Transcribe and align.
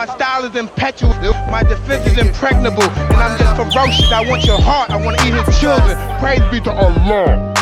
My 0.00 0.06
style 0.06 0.44
is 0.44 0.56
impetuous, 0.56 1.14
my 1.50 1.62
defense 1.62 2.06
is 2.06 2.16
impregnable, 2.16 2.84
and 2.84 3.16
I'm 3.16 3.38
just 3.38 3.54
ferocious. 3.54 4.10
I 4.10 4.26
want 4.26 4.46
your 4.46 4.58
heart, 4.58 4.88
I 4.88 4.96
want 4.96 5.18
to 5.18 5.26
eat 5.26 5.34
his 5.34 5.60
children. 5.60 5.94
Praise 6.18 6.40
be 6.50 6.58
to 6.60 6.72
Allah. 6.72 7.52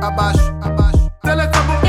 Abaixo, 0.00 0.58
abaixo. 0.62 1.79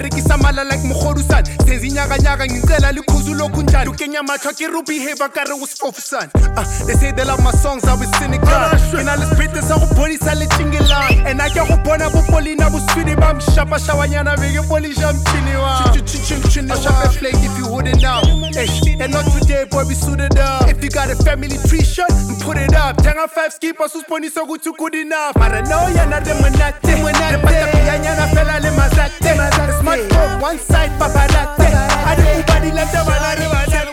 Berekisa 0.00 0.36
mala 0.38 0.64
like 0.64 0.82
mogodusan 0.88 1.44
senza 1.66 1.86
inyakanyaka 1.86 2.46
ngicela 2.46 2.92
likhuzu 2.92 3.34
lokhu 3.34 3.62
njani? 3.62 3.90
Ukenya 3.90 4.22
matlhwa 4.22 4.52
ke 4.52 4.66
behavior 4.86 5.28
kare 5.28 5.52
o 5.52 5.66
sefofusan 5.66 6.30
uh, 6.56 6.64
they 6.86 6.94
say 6.94 7.12
they 7.12 7.24
love 7.24 7.42
my 7.44 7.50
songs 7.50 7.84
I 7.84 7.94
was 7.94 8.08
cynical. 8.16 8.48
Ke 8.48 9.04
na 9.04 9.14
le 9.16 9.26
sa 9.60 9.76
go 9.76 9.86
bonisa 9.94 10.34
le 10.34 10.46
chingelang 10.56 11.26
and 11.26 11.42
I 11.42 11.50
ke 11.50 11.60
go 11.68 11.76
bona 11.84 12.08
bopolina 12.08 12.70
boswidi 12.70 13.14
ba 13.16 13.34
mshapashawanyana 13.34 14.36
beke 14.40 14.62
polisha 14.68 15.12
mchini 15.12 15.56
wa. 15.56 15.92
Shop 16.80 17.04
a 17.04 17.08
flag 17.10 17.34
if 17.34 17.58
you 17.58 17.70
and 19.00 19.12
not 19.12 19.24
today 19.32 19.64
boy 19.70 19.84
we 19.84 19.94
suited 19.94 20.38
up. 20.38 20.68
If 20.68 20.82
you 20.82 20.90
got 20.90 21.10
a 21.10 21.16
family 21.16 21.56
tree 21.68 21.84
shirt 21.84 22.10
put 22.40 22.56
it 22.56 22.74
up. 22.74 22.96
Tanga 22.98 23.28
five 23.28 23.52
skipper 23.52 23.88
susponisa 23.88 24.42
ukuthi 24.42 24.76
good 24.76 24.94
enough. 24.94 25.36
Mara 25.36 25.62
no 25.62 25.76
yana 25.92 26.20
de 26.24 26.34
monate 26.34 26.90
lepatapiyanyana 27.32 28.26
fela 28.34 28.60
le 28.60 28.70
mazate 28.70 29.34
smartphone 29.90 30.40
one 30.40 30.58
side 30.58 30.90
paparate 30.98 31.66
a 32.10 32.14
di 32.16 32.22
ubadi 32.40 32.70
la 32.72 32.84
tabana 32.92 33.34
re 33.38 33.46
banana 33.52 33.89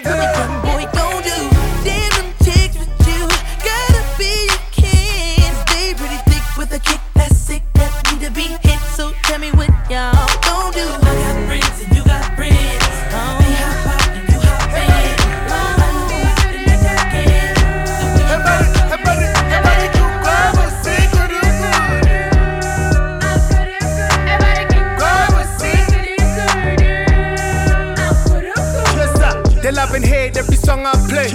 song 30.67 30.85
I 30.85 30.91
play. 31.07 31.27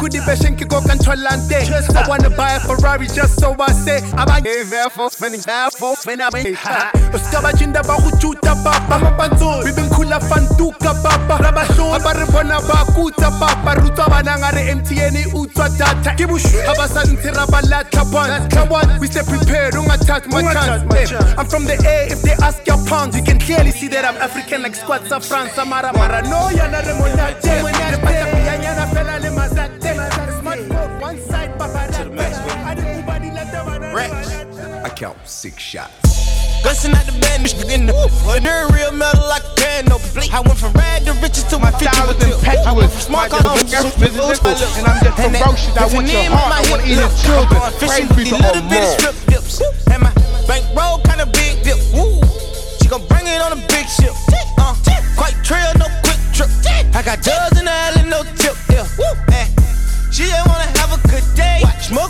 Kudi 0.00 0.20
beshen 0.26 0.56
kiko 0.58 0.80
controlante. 0.82 1.62
I 1.94 2.08
wanna 2.08 2.30
buy 2.30 2.54
a 2.58 2.60
Ferrari 2.60 3.06
just 3.06 3.38
so 3.40 3.54
I 3.58 3.72
say. 3.72 4.02
I'm 4.18 4.28
a 4.28 4.40
therefore 4.42 5.10
spending 5.10 5.40
when 6.04 6.20
I'm 6.20 6.34
in. 6.34 6.56
Uskaba 7.14 7.52
jinda 7.52 7.82
ba 7.86 7.94
huchuta 7.94 8.54
papa. 8.64 8.98
Mapanzo. 8.98 9.62
Bibin 9.64 9.88
kula 9.94 10.18
fantuka 10.20 10.92
papa. 11.02 11.38
Rabasho. 11.44 11.94
Abare 11.94 12.26
bona 12.32 12.58
ba 12.66 12.84
kuta 12.94 13.30
papa. 13.38 13.80
Ruta 13.80 14.04
banangare 14.10 14.74
MTN 14.74 15.16
utwa 15.32 15.68
data. 15.78 16.14
Kibushu. 16.18 16.58
Abasa 16.68 17.04
ntira 17.06 17.46
balata 17.46 18.02
one. 18.12 18.48
Come 18.50 18.72
on, 18.72 19.00
we 19.00 19.06
stay 19.06 19.22
prepared. 19.22 19.74
Attack 19.76 20.26
my 20.28 20.42
chance. 20.42 20.82
I'm 21.38 21.46
from 21.46 21.64
the 21.64 21.76
A. 21.86 22.12
If 22.12 22.22
they 22.22 22.34
ask 22.44 22.66
your 22.66 22.78
pounds, 22.86 23.16
you 23.16 23.22
can 23.22 23.38
clearly 23.38 23.70
see 23.70 23.88
that 23.88 24.04
I'm 24.04 24.16
African 24.16 24.62
like 24.62 24.74
squats 24.74 25.12
of 25.12 25.24
France. 25.24 25.56
Amara 25.56 25.92
mara 25.92 26.22
no 26.22 26.50
yana 26.50 26.82
remonate. 26.82 27.46
Lepata 27.46 27.76
piyanyana 27.76 27.85
one 31.06 31.22
side 31.22 31.52
paparate. 31.58 31.94
Adi 32.66 32.82
ubadi 32.98 33.30
la 33.30 33.44
tabana. 33.52 33.94
Rex. 33.94 34.12
I 34.84 34.90
count 34.90 35.16
six 35.24 35.62
shots. 35.62 35.94
Gussin' 36.64 36.94
at 36.98 37.06
the 37.06 37.14
band, 37.22 37.46
in 37.70 37.86
the 37.86 37.94
They're 38.42 38.66
real 38.74 38.90
metal 38.90 39.22
like 39.28 39.44
a 39.46 39.54
pan, 39.54 39.84
no 39.86 39.98
bleak. 40.10 40.34
I 40.34 40.40
went 40.40 40.58
from 40.58 40.72
rag 40.72 41.06
to 41.06 41.12
riches 41.22 41.44
to 41.54 41.58
My 41.58 41.70
my 41.70 41.78
future 41.78 41.94
style 41.94 42.10
is 42.10 42.18
with 42.18 42.66
I 42.66 42.72
went 42.74 42.90
from 42.90 42.98
impetuous, 42.98 43.06
smart 43.06 43.30
my 43.30 43.38
car 43.38 43.54
to 43.54 43.62
defense 43.62 44.02
is 44.02 44.78
and 44.78 44.82
and 44.82 44.86
I'm 44.90 44.98
just 45.06 45.16
ferocious. 45.22 45.76
I 45.78 45.86
want 45.94 46.10
your 46.10 46.26
heart, 46.34 46.52
I 46.58 46.62
want 46.70 46.82
to 46.82 46.90
eat 46.90 46.98
his 46.98 47.14
children. 47.22 47.60
Praise 47.78 48.10
be 48.18 48.22
to 48.26 48.36
little 48.42 48.66
bit 48.66 48.82
of 48.82 48.90
Allah. 48.90 48.98
strip 48.98 49.16
dips. 49.30 49.62
And 49.94 50.02
my 50.02 50.12
bankroll 50.50 50.98
kind 51.06 51.22
of 51.22 51.30
big 51.30 51.62
dip. 51.62 51.78
Woo. 51.94 52.18
She 52.82 52.90
gon' 52.90 53.06
bring 53.06 53.30
it 53.30 53.38
on 53.38 53.54
a 53.54 53.60
big 53.70 53.86
ship. 53.86 54.10
Uh, 54.58 54.74
quite 55.14 55.38
trail, 55.46 55.70
no 55.78 55.86
quick 56.02 56.18
trip. 56.34 56.50
I 56.98 57.02
got 57.06 57.22
drugs 57.22 57.55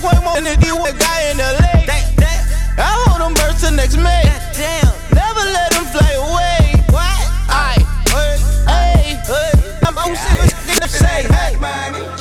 Way 0.07 0.19
more 0.23 0.41
than 0.41 0.55
with 0.79 0.95
a 0.95 0.99
guy 0.99 1.31
in 1.31 1.39
LA. 1.39 1.83
I 2.79 2.95
hold 3.03 3.21
them 3.21 3.35
birds 3.35 3.61
till 3.61 3.73
next 3.73 3.97
May. 3.97 4.23
Never 5.11 5.45
let 5.51 5.73
them 5.75 5.85
fly 5.91 6.13
away. 6.15 6.79
What? 6.95 7.27
I, 7.51 7.75
hey, 8.15 9.19
hey, 9.27 9.51
I'm 9.83 9.99
on 9.99 10.15
serious 10.15 10.55
nigga 10.63 10.87
say, 10.87 11.27
hey, 11.27 11.59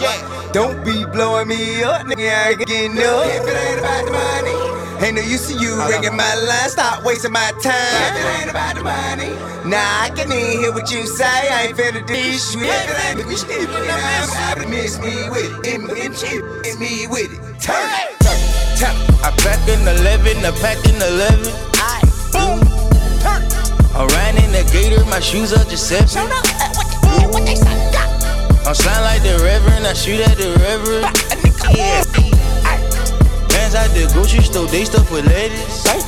yeah. 0.02 0.50
Don't 0.52 0.84
be 0.84 1.06
blowing 1.06 1.48
me 1.48 1.84
up, 1.84 2.08
nigga. 2.08 2.26
I 2.26 2.50
ain't 2.50 2.66
getting 2.66 2.98
up. 2.98 3.28
If 3.28 3.46
it 3.46 3.54
ain't 3.54 3.80
about 3.80 4.06
the 4.06 4.12
money, 4.14 4.65
ain't 5.04 5.16
no 5.16 5.22
use 5.22 5.48
to 5.52 5.58
you 5.60 5.76
ringing 5.88 6.16
my 6.16 6.36
line. 6.36 6.70
Stop 6.70 7.04
wasting 7.04 7.32
my 7.32 7.52
time. 7.62 7.74
If 7.74 8.16
it 8.16 8.42
ain't 8.42 8.50
about 8.50 8.76
the 8.76 8.84
money, 8.84 9.34
nah, 9.70 10.06
I 10.06 10.12
can 10.16 10.32
even 10.32 10.60
hear 10.60 10.72
what 10.72 10.92
you 10.92 11.06
say. 11.06 11.26
I 11.26 11.68
ain't 11.68 11.78
finna 11.78 12.06
do 12.06 12.14
this 12.14 12.54
shit. 12.54 12.64
If 12.64 12.90
it 12.90 13.06
ain't 13.06 13.18
with 13.18 13.28
me, 13.28 13.36
shit, 13.36 13.70
I'm 13.70 14.30
happy. 14.30 14.66
Miss 14.68 15.00
me 15.00 15.30
with 15.30 15.66
it. 15.66 15.66
Hit 15.66 16.80
me, 16.80 17.08
with 17.08 17.34
it. 17.34 17.40
Turn 17.62 17.76
it, 17.76 18.20
turn 18.22 18.38
it, 18.38 18.80
turn 18.80 18.96
it. 18.96 19.26
I 19.26 19.32
pack 19.42 19.68
in 19.68 19.82
11, 19.82 20.46
I 20.46 20.52
pack 20.62 20.80
in 20.86 20.96
11. 20.96 21.50
I 21.82 22.02
boom, 22.32 22.60
turn. 23.20 23.42
I 23.96 24.06
ran 24.06 24.38
in 24.44 24.52
the 24.52 24.64
gator, 24.72 25.04
my 25.06 25.20
shoes 25.20 25.54
are 25.54 25.64
just 25.66 25.88
seven. 25.88 26.30
I'm 28.68 28.74
slime 28.74 29.04
like 29.04 29.22
the 29.22 29.40
reverend, 29.44 29.86
I 29.86 29.94
shoot 29.94 30.20
at 30.22 30.38
the 30.38 30.52
reverend. 30.60 31.16
Yeah. 31.78 32.35
Bands 33.66 33.76
at 33.76 33.88
the 33.96 34.14
grocery 34.14 34.44
store, 34.44 34.68
they 34.68 34.86
stuff 34.86 35.12
with 35.12 35.26
ladies. 35.26 35.84
Hey. 35.88 36.00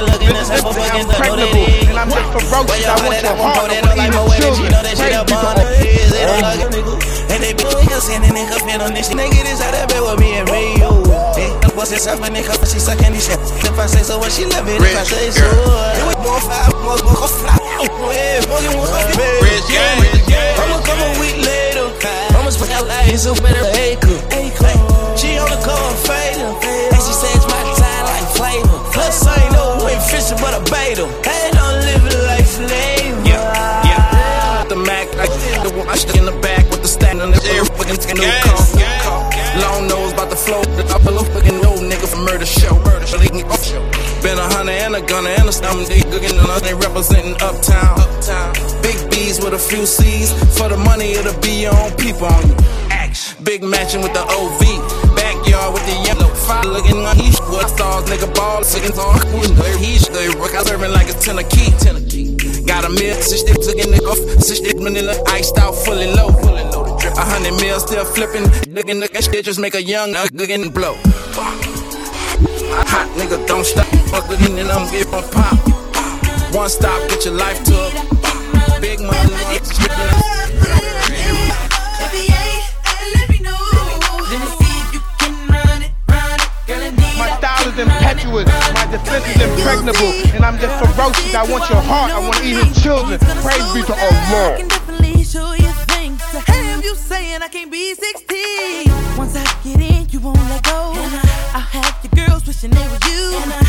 Fucking 0.00 1.06
the 1.06 1.16
know 1.22 1.36
that 1.36 1.50
it 1.54 1.88
And 1.88 1.98
I'm 1.98 2.10
just 2.10 2.26
ferocious. 2.34 2.86
I 2.86 2.98
want 3.04 3.22
your 3.22 3.36
heart, 3.38 3.56
I 3.56 3.62
want 3.62 3.72
to 3.72 3.78
eat 3.78 3.84
like 3.84 4.10
my 4.10 4.22
his 4.22 4.26
way 4.26 4.38
that 4.42 4.54
she 4.54 4.66
children. 4.66 4.72
know 4.72 4.82
that 4.82 4.94
shit 4.98 5.12
Praise 5.12 5.24
be 5.24 5.34
to 5.34 5.46
on 5.46 5.54
the 5.54 5.64
Allah. 5.64 5.78
kids, 5.78 6.10
they 6.10 6.24
don't 6.24 6.42
like 6.42 6.62
a 6.62 6.68
nigga. 6.74 6.94
And 7.30 7.38
they 7.42 7.52
be 7.54 7.64
saying 8.00 8.22
nigga 8.34 8.56
fit 8.64 8.80
on 8.82 8.92
this. 8.94 9.08
Nigga, 9.10 9.40
this 9.46 9.60
how 9.62 9.70
that 9.70 9.88
been 9.88 10.02
with 10.04 10.18
me 10.20 10.38
and 10.40 10.46
me, 10.50 10.76
yo. 10.82 10.90
Hey, 11.34 11.50
what's 11.74 11.90
this 11.90 12.06
up, 12.06 12.20
and 12.22 12.34
nigga, 12.34 12.52
she 12.66 12.78
sucking 12.78 13.12
this 13.14 13.26
shit. 13.30 13.38
If 13.64 13.78
I 13.78 13.86
say 13.86 14.02
so, 14.02 14.18
when 14.20 14.30
she 14.30 14.44
love 14.46 14.66
it, 14.68 14.80
if 14.82 14.96
I 14.96 15.04
say 15.04 15.30
so. 15.30 15.46
It 15.46 16.04
was 16.04 16.18
more 16.22 16.40
five, 16.42 16.70
more, 16.82 16.98
more, 17.06 17.28
fly. 17.30 17.58
Yeah, 18.14 18.40
more 18.48 18.60
than 18.60 18.74
one, 18.78 18.90
Rich 19.42 19.66
gang, 19.70 20.00
rich 20.00 20.22
gang. 20.26 20.54
I'ma 20.60 20.78
come 20.84 21.00
a 21.00 21.10
week 21.20 21.38
later. 21.42 21.88
I'ma 22.36 22.50
spend 22.50 22.72
out 22.72 22.86
like 22.86 23.08
it's 23.12 23.26
a 23.26 23.34
better 23.40 23.66
acre. 23.78 24.18
She 25.16 25.38
on 25.38 25.48
the 25.48 25.56
cover 25.64 25.94
fader. 26.04 26.52
And 26.92 27.00
she 27.00 27.12
says 27.14 27.42
my 27.48 27.62
time 27.78 28.04
like 28.04 28.26
flavor. 28.36 28.83
Plus, 28.94 29.26
I 29.26 29.34
ain't 29.42 29.52
no 29.52 29.84
way 29.84 29.98
fishing, 30.08 30.38
but 30.38 30.54
I 30.54 30.60
bait 30.70 30.98
'em. 31.02 31.10
I 31.26 31.50
don't 31.50 31.78
live 31.82 32.04
it 32.06 32.22
like 32.30 32.46
flavor. 32.46 33.20
Yeah, 33.26 33.90
yeah. 33.90 34.64
The 34.68 34.76
Mac, 34.76 35.08
I 35.18 35.26
the 35.66 35.70
one 35.74 35.88
I 35.88 35.98
in 36.18 36.24
the 36.24 36.36
back 36.40 36.70
with 36.70 36.82
the 36.82 36.88
stand 36.88 37.20
on 37.20 37.32
the 37.32 37.40
air, 37.52 37.64
fucking 37.64 37.98
new 38.14 38.22
Gang, 38.22 39.02
car. 39.02 39.34
Long 39.58 39.88
nose 39.88 40.12
about 40.12 40.30
to 40.30 40.36
flow. 40.36 40.62
I 40.94 40.98
feel 41.02 41.18
a 41.18 41.24
fucking 41.24 41.66
old 41.66 41.82
nigga 41.90 42.06
from 42.06 42.24
murder 42.24 42.46
show. 42.46 42.74
Murder 42.86 43.06
show. 43.06 43.18
Been 44.22 44.38
a 44.38 44.46
hunter 44.54 44.72
and 44.72 44.94
a 44.94 45.02
gunner 45.02 45.30
and 45.30 45.48
a 45.48 45.52
stomach. 45.52 45.88
They 45.88 46.00
cooking 46.00 46.38
and 46.38 46.50
us, 46.54 46.62
they 46.62 46.74
representing 46.74 47.34
uptown. 47.42 47.98
Big 48.80 48.98
B's 49.10 49.40
with 49.42 49.54
a 49.54 49.58
few 49.58 49.86
C's. 49.86 50.32
For 50.56 50.68
the 50.68 50.76
money, 50.76 51.12
it'll 51.18 51.38
be 51.40 51.62
your 51.66 51.74
own 51.82 51.92
people 51.96 52.26
on 52.26 52.48
you. 52.48 52.56
Big 53.42 53.62
matching 53.62 54.00
with 54.00 54.14
the 54.14 54.24
OV. 54.24 54.93
Fire 56.46 56.64
looking 56.64 57.04
on 57.04 57.18
each. 57.20 57.38
What 57.48 57.68
stars, 57.70 58.04
nigga, 58.04 58.32
ball 58.34 58.56
all 58.58 58.64
seconds 58.64 58.98
on. 58.98 59.20
He's 59.78 60.06
the 60.08 60.36
rock. 60.38 60.54
I 60.54 60.62
serving 60.62 60.92
like 60.92 61.08
a 61.08 61.14
ten 61.14 61.38
a 61.38 61.44
key. 61.44 61.70
Got 62.66 62.84
a 62.84 62.88
meal, 62.88 63.14
six 63.20 63.42
dip, 63.42 63.60
took 63.60 63.76
in 63.76 63.90
the 63.90 64.00
off, 64.08 64.18
six 64.42 64.60
dip, 64.60 64.78
manila, 64.78 65.14
iced 65.28 65.58
out, 65.58 65.74
fully 65.74 66.06
low. 66.06 66.32
Fully 66.32 66.64
low. 66.64 66.96
A 66.96 67.20
hundred 67.20 67.60
mil 67.60 67.78
still 67.78 68.04
flipping, 68.04 68.44
looking 68.72 69.00
that 69.00 69.12
shit, 69.22 69.44
just 69.44 69.60
make 69.60 69.74
a 69.74 69.82
young 69.82 70.12
nigga 70.12 70.54
and 70.54 70.72
blow. 70.72 70.96
Hot 72.88 73.08
nigga, 73.16 73.46
don't 73.46 73.64
stop, 73.64 73.86
fuck 74.08 74.28
me, 74.30 74.60
and 74.60 74.70
I'm 74.70 74.90
getting 74.90 75.12
pop. 75.30 75.58
One 76.54 76.68
stop, 76.70 77.08
get 77.10 77.24
your 77.24 77.34
life 77.34 77.62
took. 77.64 77.92
Big 78.80 79.00
money, 79.00 80.23
impetuous, 88.24 88.74
my 88.74 88.86
defense 88.90 89.26
is 89.28 89.42
impregnable, 89.42 90.12
and 90.34 90.44
I'm 90.44 90.58
just 90.58 90.74
ferocious. 90.78 91.34
I 91.34 91.42
want 91.50 91.68
your 91.68 91.80
heart, 91.80 92.12
I 92.12 92.18
want 92.20 92.36
to 92.36 92.44
eat 92.44 92.64
his 92.64 92.82
children. 92.82 93.18
Praise 93.18 93.72
be 93.74 93.82
to 93.82 93.94
Allah. 93.94 94.56
can 94.56 94.68
definitely 94.68 95.24
show 95.24 95.52
you 95.52 96.94
saying 96.94 97.42
I 97.42 97.48
can't 97.48 97.70
be 97.70 97.94
16. 97.94 99.16
Once 99.16 99.36
I 99.36 99.44
get 99.62 99.80
in, 99.80 100.08
you 100.10 100.20
won't 100.20 100.38
let 100.38 100.62
go. 100.62 100.92
I'll 101.52 101.60
have 101.60 101.98
your 102.02 102.26
girls 102.26 102.46
wishing 102.46 102.70
they 102.70 102.88
were 102.88 102.98
you. 103.06 103.63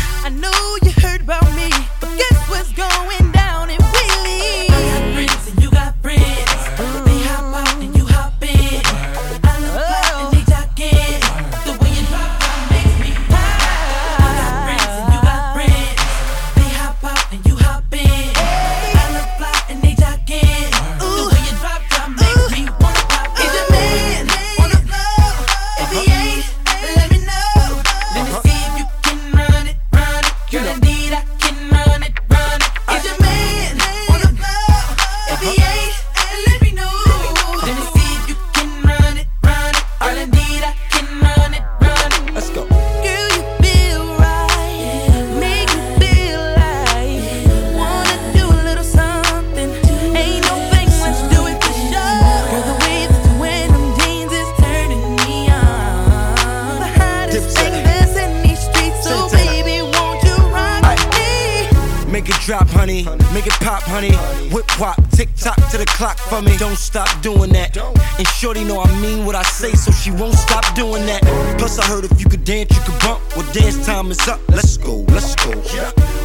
Tick 65.16 65.30
tock 65.36 65.56
to 65.70 65.78
the 65.78 65.86
clock 65.86 66.18
for 66.18 66.42
me. 66.42 66.58
Don't 66.58 66.76
stop 66.76 67.08
doing 67.22 67.50
that. 67.54 67.74
And 68.18 68.28
Shorty 68.28 68.64
know 68.64 68.82
I 68.82 69.00
mean 69.00 69.24
what 69.24 69.34
I 69.34 69.42
say, 69.44 69.72
so 69.72 69.90
she 69.90 70.10
won't 70.10 70.34
stop 70.34 70.62
doing 70.74 71.06
that. 71.06 71.22
Plus, 71.58 71.78
I 71.78 71.86
heard 71.86 72.04
if 72.04 72.20
you 72.20 72.28
could 72.28 72.44
dance, 72.44 72.70
you 72.76 72.82
could 72.84 73.00
bump. 73.00 73.22
Well, 73.34 73.50
dance 73.54 73.84
time 73.86 74.10
is 74.10 74.20
up. 74.28 74.40
Let's 74.48 74.76
go, 74.76 74.96
let's 75.08 75.34
go. 75.36 75.50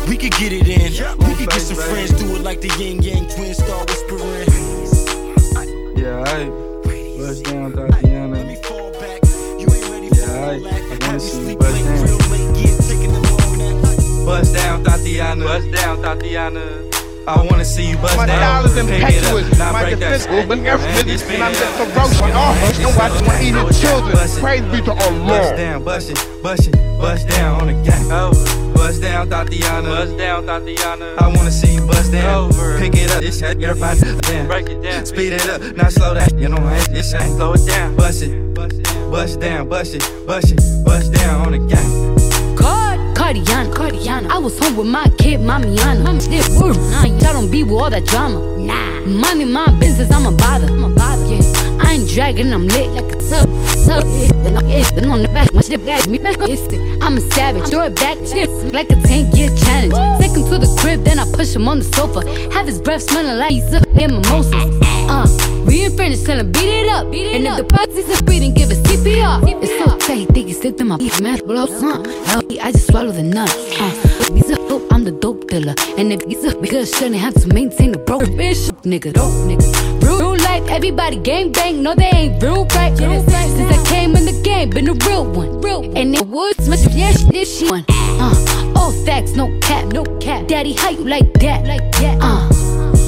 We 0.09 0.17
could 0.17 0.33
get 0.33 0.51
it 0.51 0.67
in. 0.67 0.91
We 1.25 1.35
could 1.35 1.49
get 1.49 1.61
some 1.61 1.77
friends, 1.77 2.11
do 2.11 2.35
it 2.35 2.41
like 2.41 2.59
the 2.59 2.67
Ying 2.79 3.01
Yang 3.01 3.29
twins, 3.29 3.57
start 3.63 3.89
whispering. 3.89 4.49
Yeah, 5.95 6.23
I 6.27 6.49
bust 7.17 7.45
down 7.45 7.71
Thotiana. 7.71 8.35
Let 8.35 8.45
me 8.45 8.55
fall 8.63 8.91
back. 8.99 9.21
You 9.57 9.67
ain't 9.71 9.89
ready 9.89 10.09
for 10.09 10.15
Yeah, 10.19 10.41
all 10.41 10.49
I- 10.51 10.59
that. 10.59 11.03
I 11.03 11.07
wanna 11.07 11.19
see 11.21 11.37
you 11.37 11.44
sleep 11.45 11.59
bust 11.59 11.83
down. 11.85 12.03
real 12.03 12.17
late, 12.27 12.59
yeah, 12.59 12.77
taking 12.89 13.13
them 13.13 13.25
all 13.39 13.51
night. 13.55 14.25
Bust 14.25 14.53
down 14.53 14.83
Thotiana. 14.83 15.44
Bust 15.45 15.71
down 15.71 15.97
Thotiana. 16.01 17.00
I 17.27 17.45
wanna 17.50 17.63
see 17.63 17.89
you 17.89 17.97
bust 17.97 18.18
My 18.18 18.25
down. 18.25 18.38
style 18.38 18.65
is 18.65 18.77
up, 18.77 18.89
impetuous, 18.89 19.59
my 19.59 19.89
defense 19.89 20.23
shit. 20.23 21.07
is 21.07 21.21
It's 21.21 21.29
and 21.29 21.44
I'm 21.44 21.53
just 21.53 21.77
ferocious. 21.77 22.21
Oh, 22.21 22.25
and 22.25 22.33
I 22.33 23.09
just 23.09 23.25
want 23.25 23.38
to 23.38 23.45
eat 23.45 23.53
his 23.56 23.81
children. 23.81 24.18
Praise 24.39 24.62
be 24.71 24.81
to 24.81 24.91
Allah. 24.91 25.27
Bust 25.27 25.56
down, 25.56 25.83
bust 25.83 26.09
it, 26.09 26.27
bust 26.41 26.68
it, 26.68 26.73
bust 27.00 27.27
down 27.29 27.62
on 27.62 27.68
the 27.68 27.89
gang. 27.89 28.12
Over. 28.12 28.73
Bust 28.73 29.01
down, 29.03 29.29
Thotiana. 29.29 29.83
Bust 29.85 30.18
down, 30.18 30.45
Thotiana. 30.45 31.18
I 31.21 31.27
wanna 31.27 31.51
see 31.51 31.75
you 31.75 31.85
bust 31.85 32.12
down. 32.12 32.45
Over. 32.50 32.79
Pick 32.79 32.95
it 32.95 33.12
up, 33.12 33.21
this 33.21 33.39
shit, 33.39 33.62
everybody 33.63 34.00
down. 34.21 34.47
Break 34.47 34.69
it 34.69 34.81
down. 34.81 35.06
Speed 35.06 35.33
it 35.33 35.47
up, 35.47 35.62
now 35.77 35.89
slow 35.89 36.15
that. 36.15 36.33
You 36.38 36.50
know, 36.50 36.57
I- 36.57 36.79
this 36.91 37.13
ain't 37.13 37.35
slow 37.38 37.53
it 37.53 37.65
down. 37.68 37.95
Bust 37.95 38.23
it, 38.23 38.53
bust 38.56 38.73
it, 38.73 39.12
bust 39.12 39.39
down, 39.39 39.69
bust 39.69 39.94
it, 39.94 40.03
bust 40.25 40.51
it, 40.51 40.59
bust 40.83 41.13
down 41.13 41.45
on 41.45 41.51
the 41.51 41.59
gang. 41.59 42.31
Card, 43.31 43.45
Cardiana, 43.45 43.74
Cardiana. 43.74 44.30
I 44.30 44.38
was 44.39 44.60
home 44.60 44.75
with 44.75 44.88
my 44.88 45.07
kid, 45.18 45.39
Mamiana. 45.39 46.06
I'm 46.06 46.19
still 46.19 46.62
word. 46.62 46.75
Nah, 46.75 47.04
I 47.04 47.33
don't 47.33 47.50
be 47.50 47.63
with 47.63 47.72
all 47.72 47.89
that 47.89 48.06
drama. 48.06 48.39
Nah, 48.57 49.06
Money, 49.06 49.45
my 49.45 49.68
business, 49.80 50.12
I'm 50.12 50.25
a 50.25 50.36
bother. 50.36 50.68
I'm 50.68 50.94
bother. 50.94 51.25
Yeah, 51.25 51.80
I 51.81 51.94
ain't 51.94 52.10
dragging, 52.10 52.51
I'm 52.51 52.68
lit 52.68 52.89
like 52.89 53.16
a 53.16 53.19
Then 53.86 54.57
I'm 54.57 54.68
it. 54.69 54.92
Then 54.95 55.10
on 55.12 55.22
the 55.22 55.28
back, 55.30 55.54
my 55.54 55.62
shit 55.62 55.86
got 55.86 56.07
me 56.07 56.18
back. 56.18 56.38
It. 56.39 57.01
I'm 57.01 57.18
a 57.18 57.22
savage. 57.31 57.69
Throw 57.69 57.83
it 57.83 57.95
back, 57.95 58.18
chips 58.19 58.74
like 58.74 58.89
a 58.89 58.95
10 58.95 59.31
year 59.36 59.50
challenge. 59.56 59.94
Take 60.22 60.31
him 60.31 60.44
to 60.50 60.57
the 60.57 60.69
crib, 60.80 61.04
then 61.04 61.19
I 61.19 61.25
push 61.31 61.56
him 61.56 61.68
on 61.68 61.80
the 61.80 61.86
sofa. 61.86 62.22
Have 62.54 62.68
his 62.68 62.80
breath 62.80 63.04
smelling 63.04 63.38
like 63.38 63.51
he's 63.51 63.74
up 63.74 63.86
in 63.88 64.12
mimosas. 64.13 64.54
Uh, 65.10 65.28
we 65.66 65.86
in 65.86 65.95
French, 65.95 66.24
tell 66.24 66.39
him 66.39 66.51
beat 66.51 66.83
it 66.83 66.89
up. 66.89 67.06
and 67.06 67.48
if 67.48 67.57
the 67.57 67.63
pussy's 67.63 68.19
a 68.19 68.24
breathing, 68.24 68.54
give 68.54 68.72
it 68.72 68.78
CPR. 68.86 69.42
It's 69.63 69.72
so 69.78 69.98
tight, 69.98 70.28
think 70.30 70.48
he 70.48 70.54
slipped 70.54 70.80
in 70.80 70.88
my 70.88 70.98
man. 71.22 71.39
Blow, 71.45 71.66
uh, 71.66 72.42
I 72.62 72.72
just 72.72 72.88
swallow 72.88 73.12
the 73.12 73.24
nuts. 73.24 73.54
Uh, 73.80 74.33
he's 74.33 74.50
a 74.50 74.56
dope, 74.68 74.92
I'm 74.92 75.04
the 75.04 75.12
dope 75.12 75.48
dealer. 75.48 75.75
And 75.98 76.12
if 76.13 76.22
he's 76.24 76.44
a 76.44 76.56
because 76.57 76.94
shouldn't 76.95 77.16
have 77.16 77.33
to 77.36 77.48
maintain 77.48 77.92
the 77.92 78.00
broke 78.00 78.24
bitch, 78.24 78.69
nigga, 78.83 79.13
dope 79.13 79.33
nigga. 79.50 80.00
Real, 80.71 80.79
real 80.79 80.95
life, 80.95 81.12
everybody 81.12 81.18
gang 81.18 81.51
bang, 81.51 81.83
no 81.83 81.95
they 81.95 82.12
ain't 82.13 82.44
real 82.44 82.65
right. 82.75 82.97
Since 82.97 83.31
I 83.33 83.83
came 83.85 84.15
in 84.15 84.25
the 84.25 84.41
game, 84.44 84.69
been 84.69 84.88
a 84.88 84.94
real 84.94 85.25
one. 85.25 85.62
Real 85.62 85.83
and 85.97 86.15
it 86.15 86.27
was 86.27 86.56
much 86.68 86.79
yeah, 86.94 87.12
this 87.29 87.59
shit 87.59 87.69
one. 87.69 87.85
Uh, 87.89 88.73
all 88.75 88.91
facts, 89.06 89.35
no 89.35 89.57
cap, 89.59 89.85
no 89.94 90.03
cap. 90.19 90.47
Daddy, 90.47 90.73
how 90.73 90.90
you 90.90 91.04
like 91.07 91.33
that? 91.40 91.66
Like 91.66 91.92
that? 91.94 92.18
Uh. 92.21 92.49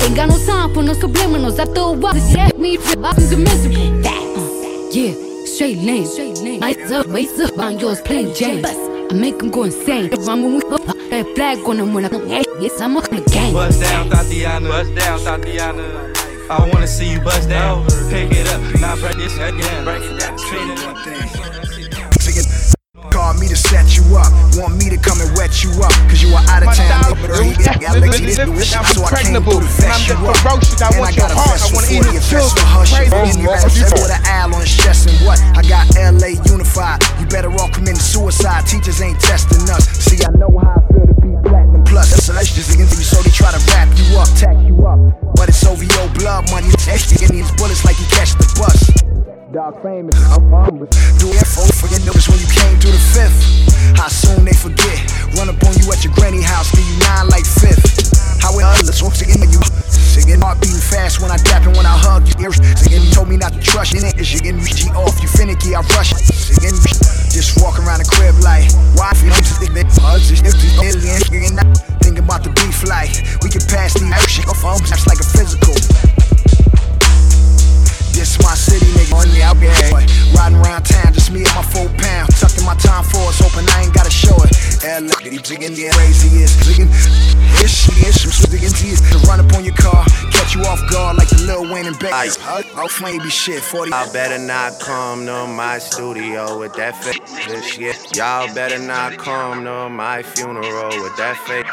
Ain't 0.03 0.15
got 0.15 0.29
no 0.29 0.37
time 0.45 0.73
for 0.73 0.83
no 0.83 0.93
subliminals. 0.93 1.59
I 1.59 1.65
throw 1.65 1.93
up, 2.05 2.15
yeah, 2.35 2.49
me, 2.57 2.77
options 2.77 3.33
are 3.33 3.37
miserable. 3.37 4.05
Uh, 4.05 4.89
yeah, 4.91 5.13
straight 5.45 5.77
lane. 5.77 6.59
Lights 6.59 6.91
up, 6.91 7.07
waist 7.07 7.39
up, 7.39 7.57
on 7.57 7.79
yours 7.79 8.01
playing 8.01 8.33
James. 8.35 8.65
I 8.65 9.13
make 9.13 9.37
them 9.39 9.49
go 9.51 9.63
insane. 9.63 10.09
Run 10.25 10.41
when 10.41 10.53
we 10.55 10.61
up, 10.75 10.85
that 10.85 11.31
flag 11.35 11.59
on 11.59 11.77
them 11.77 11.93
when 11.93 12.05
I 12.05 12.09
come. 12.09 12.27
Yes, 12.27 12.79
I'm 12.81 12.95
a 12.95 12.99
in 13.09 13.23
the 13.23 13.29
game. 13.29 13.53
Bust 13.53 13.81
down, 13.81 14.09
Thotiana. 14.09 14.67
Bust 14.67 14.95
down, 14.95 15.19
Thotiana. 15.19 16.12
I 16.49 16.69
wanna 16.71 16.87
see 16.87 17.09
you 17.11 17.19
bust 17.21 17.49
down. 17.49 17.85
Pick 18.09 18.31
it 18.31 18.47
up, 18.53 18.61
now 18.79 18.95
break 18.97 19.15
this 19.15 19.33
shit 19.35 19.57
down. 19.61 19.83
Break 19.85 20.03
it 20.03 20.19
down, 20.19 20.37
speed 20.37 20.69
it 20.71 20.83
up. 20.83 22.21
Singing, 22.21 22.45
Call 23.11 23.33
me 23.35 23.47
to 23.47 23.55
set 23.55 23.93
you 23.95 24.01
up, 24.17 24.31
want 24.57 24.73
me 24.77 24.89
to 24.89 24.97
come 24.97 25.19
and 25.21 25.29
wet 25.37 25.61
you 25.61 25.69
up, 25.85 25.93
cause 26.09 26.23
you 26.23 26.33
are 26.33 26.41
out 26.49 26.63
of 26.65 26.71
My 26.71 26.73
town. 26.73 27.03
style 27.03 27.15
But 27.21 27.29
is 27.29 27.39
he 27.45 27.53
got 27.63 27.77
Galaxy 27.79 28.25
to 28.33 28.45
do 28.45 28.53
it, 28.57 28.73
I'm 28.73 28.85
so 28.89 29.05
I 29.05 29.21
came 29.21 29.35
impregnable, 29.37 29.61
through 29.61 29.69
to 29.69 29.83
and 29.85 29.91
I'm 29.93 30.01
fess 30.01 30.07
you 30.07 30.15
just 30.17 30.23
up. 30.23 30.37
ferocious. 30.41 30.81
I 30.81 30.87
And 30.87 30.97
want 30.97 31.13
I 31.13 31.13
your 31.13 31.27
got 31.27 31.31
a 31.31 31.37
heart, 31.37 31.49
I 31.49 31.53
vessel 31.53 31.75
wanna 31.77 31.87
for 31.87 31.93
eat 31.93 32.05
you, 32.05 32.11
his 32.17 32.25
vessel 32.25 32.49
children. 32.49 32.65
hush. 32.73 32.91
Praise 32.93 33.13
And 33.13 33.37
you 33.37 33.47
Allah. 33.49 33.57
better 33.59 33.69
step 33.69 33.93
with 34.01 34.13
an 34.17 34.21
owl 34.25 34.49
on 34.55 34.61
his 34.65 34.73
chest 34.77 35.01
and 35.09 35.17
what? 35.27 35.37
I 35.53 35.61
got 35.67 35.85
LA 35.93 36.31
unified, 36.49 36.97
you 37.21 37.25
better 37.29 37.51
all 37.53 37.69
commit 37.69 37.97
suicide. 38.01 38.65
Teachers 38.65 38.97
ain't 39.01 39.19
and 91.93 92.01
Beck. 92.01 92.13
I'll 92.75 92.87
flame 92.87 93.27
shit. 93.29 93.61
40. 93.61 93.91
Y'all 93.91 94.11
better 94.13 94.39
not 94.39 94.79
come 94.79 95.25
to 95.25 95.47
my 95.47 95.79
studio 95.79 96.59
with 96.59 96.73
that 96.75 96.95
fake 97.03 97.25
shit. 97.63 98.15
Y'all 98.15 98.53
better 98.53 98.79
not 98.79 99.17
come 99.17 99.63
to 99.65 99.89
my 99.89 100.23
funeral 100.23 100.89
with 101.01 101.15
that 101.17 101.37
fake 101.45 101.67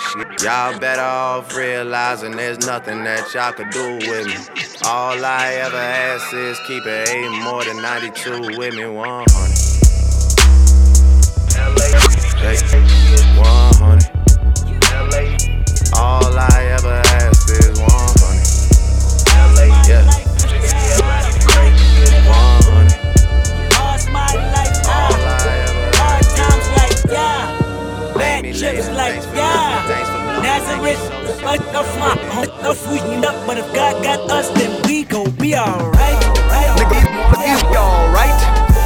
shit. 0.00 0.42
Y'all 0.42 0.78
better 0.78 1.02
off 1.02 1.54
realizing 1.56 2.32
there's 2.32 2.58
nothing 2.66 3.04
that 3.04 3.32
y'all 3.34 3.52
could 3.52 3.70
do 3.70 3.96
with 3.96 4.26
me. 4.26 4.36
All 4.84 5.24
I 5.24 5.54
ever 5.54 5.76
ask 5.76 6.34
is 6.34 6.58
keep 6.66 6.84
it 6.86 7.08
eight 7.08 7.30
more 7.42 7.64
than 7.64 7.80
92 7.82 8.58
with 8.58 8.74
me 8.74 8.86
100. 8.86 9.74
Hey, 12.38 12.56
100. 13.38 14.10
All 15.96 16.38
I 16.38 16.63
fuck 31.58 31.74
off 31.74 31.98
my 31.98 32.14
no 32.62 32.72
sweeten 32.72 33.24
up, 33.24 33.46
but 33.46 33.58
if 33.58 33.66
God 33.74 34.02
got 34.02 34.30
us, 34.30 34.48
then 34.50 34.82
we 34.86 35.04
gon' 35.04 35.30
be 35.32 35.54
alright. 35.54 36.20
Nigga, 36.78 36.98
you 37.46 37.56
be 37.68 37.76
alright. 37.76 38.40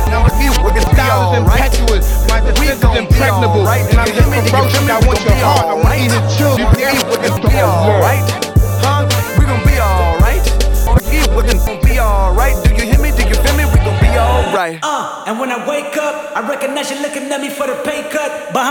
Now 0.09 0.27
you 0.41 0.51
we're 0.63 0.75
gonna 0.75 0.85
be 0.85 1.01
is 1.01 1.09
alright. 1.09 1.61
impetuous, 1.61 2.29
my 2.29 2.41
defense 2.41 2.83
is 2.83 2.97
impregnable, 2.97 3.69
and 3.69 3.99
I'm 3.99 4.18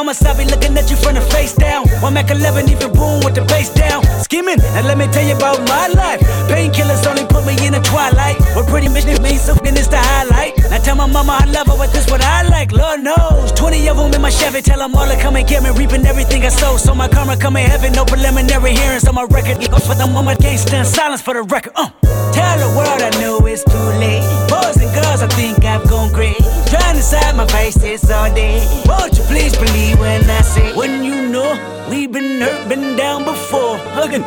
cut. 0.07 0.17
Bahamas, 0.17 0.23
I 0.23 0.37
be 0.37 0.49
looking 0.49 0.77
at 0.77 0.89
you 0.89 0.97
from 0.97 1.15
the 1.15 1.21
face 1.21 1.53
down. 1.53 1.87
One 2.01 2.13
Mac 2.13 2.29
11, 2.29 2.69
even 2.69 2.93
boom 2.93 3.19
with 3.23 3.35
the 3.35 3.43
bass 3.43 3.69
down. 3.69 4.03
Skimming, 4.23 4.59
and 4.61 4.87
let 4.87 4.97
me 4.97 5.07
tell 5.07 5.25
you 5.25 5.35
about 5.35 5.59
my 5.67 5.87
life. 5.87 6.21
Painkillers 6.47 7.05
only 7.07 7.25
put 7.25 7.45
me 7.45 7.53
in 7.65 7.73
the 7.73 7.81
twilight. 7.81 8.39
What 8.55 8.67
pretty 8.67 8.87
bitch 8.87 9.21
means 9.21 9.41
something 9.41 9.75
is 9.75 9.87
the 9.87 9.97
highlight. 9.97 10.57
Now 10.69 10.77
tell 10.79 10.95
my 10.95 11.07
mama 11.07 11.39
I 11.41 11.45
love 11.51 11.67
her, 11.67 11.77
but 11.77 11.91
this 11.91 12.09
what 12.09 12.23
I 12.23 12.43
like. 12.47 12.71
Lord 12.71 13.01
knows. 13.01 13.51
20 13.53 13.89
of 13.89 13.97
them 13.97 14.13
in 14.13 14.21
my 14.21 14.29
Chevy, 14.29 14.61
tell 14.61 14.79
them 14.79 14.95
all 14.95 15.07
to 15.07 15.17
come 15.19 15.35
and 15.35 15.47
get 15.47 15.63
me. 15.63 15.71
Reaping 15.71 16.05
everything 16.05 16.43
I 16.43 16.49
sow. 16.49 16.77
So 16.77 16.95
my 16.95 17.07
karma 17.07 17.37
come 17.37 17.57
in 17.57 17.69
heaven, 17.69 17.93
no 17.93 18.05
preliminary 18.05 18.71
hearings 18.75 19.07
on 19.07 19.15
my 19.15 19.23
record. 19.23 19.63
For 19.83 19.95
the 19.95 20.07
moment, 20.07 20.39
can't 20.39 20.59
stand 20.59 20.87
silence 20.87 21.21
for 21.21 21.33
the 21.33 21.43
record. 21.43 21.73
Uh. 21.75 21.89
Tell 22.31 22.57
the 22.59 22.69
world 22.77 23.01
I 23.01 23.09
know 23.19 23.36
it's 23.57 23.71
too 23.71 23.89
late. 23.97 24.21
Boys 24.49 24.77
and 24.77 24.91
girls, 24.93 25.21
I 25.21 25.27
think 25.33 25.65
I've 25.65 25.87
gone 25.89 26.13
crazy. 26.13 26.43
Trying 26.69 26.95
to 26.95 27.01
side 27.01 27.35
my 27.35 27.47
faces 27.47 28.09
all 28.11 28.33
day. 28.33 28.61
Won't 28.85 29.17
you 29.17 29.23
please 29.23 29.55
believe 29.57 29.99
when 29.99 30.29
I 30.29 30.41
say, 30.41 30.75
when 30.75 31.03
you 31.03 31.29
know 31.29 31.49
we've 31.89 32.11
been 32.11 32.41
hurt, 32.41 32.69
been 32.69 32.95
down 32.95 33.23
before. 33.23 33.77
Hugging. 33.97 34.23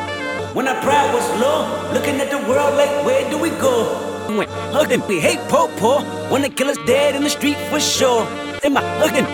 When 0.55 0.67
our 0.67 0.81
pride 0.83 1.15
was 1.15 1.27
low, 1.41 1.59
looking 1.93 2.17
at 2.21 2.31
the 2.31 2.39
world 2.49 2.75
like, 2.77 2.91
where 3.05 3.29
do 3.31 3.39
we 3.39 3.51
go? 3.51 3.75
When 4.27 4.49
hugging, 4.75 5.07
we 5.07 5.21
hate 5.21 5.43
po 5.49 5.69
po. 5.79 6.03
When 6.31 6.43
the 6.43 6.49
killer's 6.49 6.79
dead 6.87 7.15
in 7.15 7.23
the 7.23 7.31
street 7.31 7.59
for 7.71 7.79
sure. 7.81 8.27
Am 8.65 8.77
I 8.77 8.83
hugging? 8.99 9.27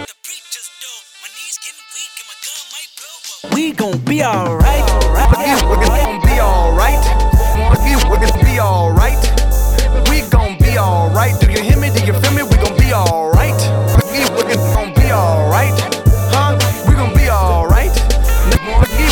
We 3.55 3.73
gon' 3.73 3.99
be 4.05 4.23
alright. 4.23 4.85
We're 5.69 5.81
gonna 5.87 6.21
be 6.21 6.41
alright. 6.41 7.05
We're 8.11 8.21
gonna 8.21 8.45
be 8.45 8.61
alright. 8.61 9.36
We 11.17 11.23
gon' 11.23 11.33
alright. 11.33 11.41
Do 11.41 11.51
you 11.51 11.63
hear 11.65 11.81
me? 11.81 11.89
Do 11.89 12.05
you 12.05 12.13
feel 12.13 12.33
me? 12.37 12.43
We 12.43 12.57
gon' 12.61 12.77
be 12.77 12.93
alright. 12.93 13.57
We're 14.05 14.45
gonna 14.77 14.93
be 14.93 15.09
alright. 15.09 15.73
Huh? 16.29 16.61
We 16.87 16.93
gon' 16.93 17.17
be 17.17 17.31
alright. 17.31 17.97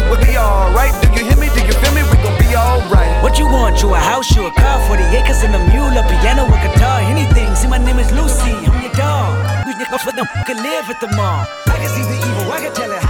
We'll 0.05 0.21
be 0.21 0.37
alright. 0.37 0.93
Do 1.01 1.09
you 1.17 1.25
hear 1.25 1.37
me? 1.41 1.49
Do 1.49 1.65
you 1.65 1.73
feel 1.73 1.95
me? 1.97 2.03
We 2.05 2.21
gon' 2.21 2.37
be 2.37 2.53
alright. 2.55 3.23
What 3.23 3.39
you 3.39 3.47
want? 3.47 3.81
You 3.81 3.95
a 3.95 3.99
house, 3.99 4.37
you 4.37 4.45
a 4.45 4.53
car, 4.53 4.87
40 4.87 5.03
acres 5.17 5.45
and 5.45 5.55
a 5.55 5.59
mule, 5.73 5.97
a 5.97 6.05
piano, 6.05 6.45
a 6.45 6.59
guitar, 6.61 7.01
anything. 7.01 7.55
See, 7.55 7.69
my 7.69 7.79
name 7.79 7.99
is 7.99 8.13
Lucy, 8.13 8.53
I'm 8.53 8.83
your 8.83 8.93
dog. 8.93 9.65
We 9.65 9.73
niggas 9.73 10.05
for 10.05 10.13
them, 10.13 10.27
can 10.45 10.59
live 10.63 10.91
at 10.91 11.01
the 11.01 11.09
mall. 11.17 11.47
I 11.69 11.79
can 11.81 11.89
see 11.89 12.03
the 12.03 12.19
evil, 12.21 12.53
I 12.53 12.61
can 12.61 12.75
tell 12.75 12.93
it. 12.93 13.04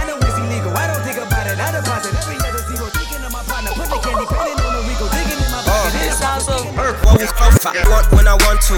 I 7.33 7.73
want 7.89 8.05
when 8.13 8.27
I 8.27 8.37
want 8.45 8.61
to. 8.69 8.77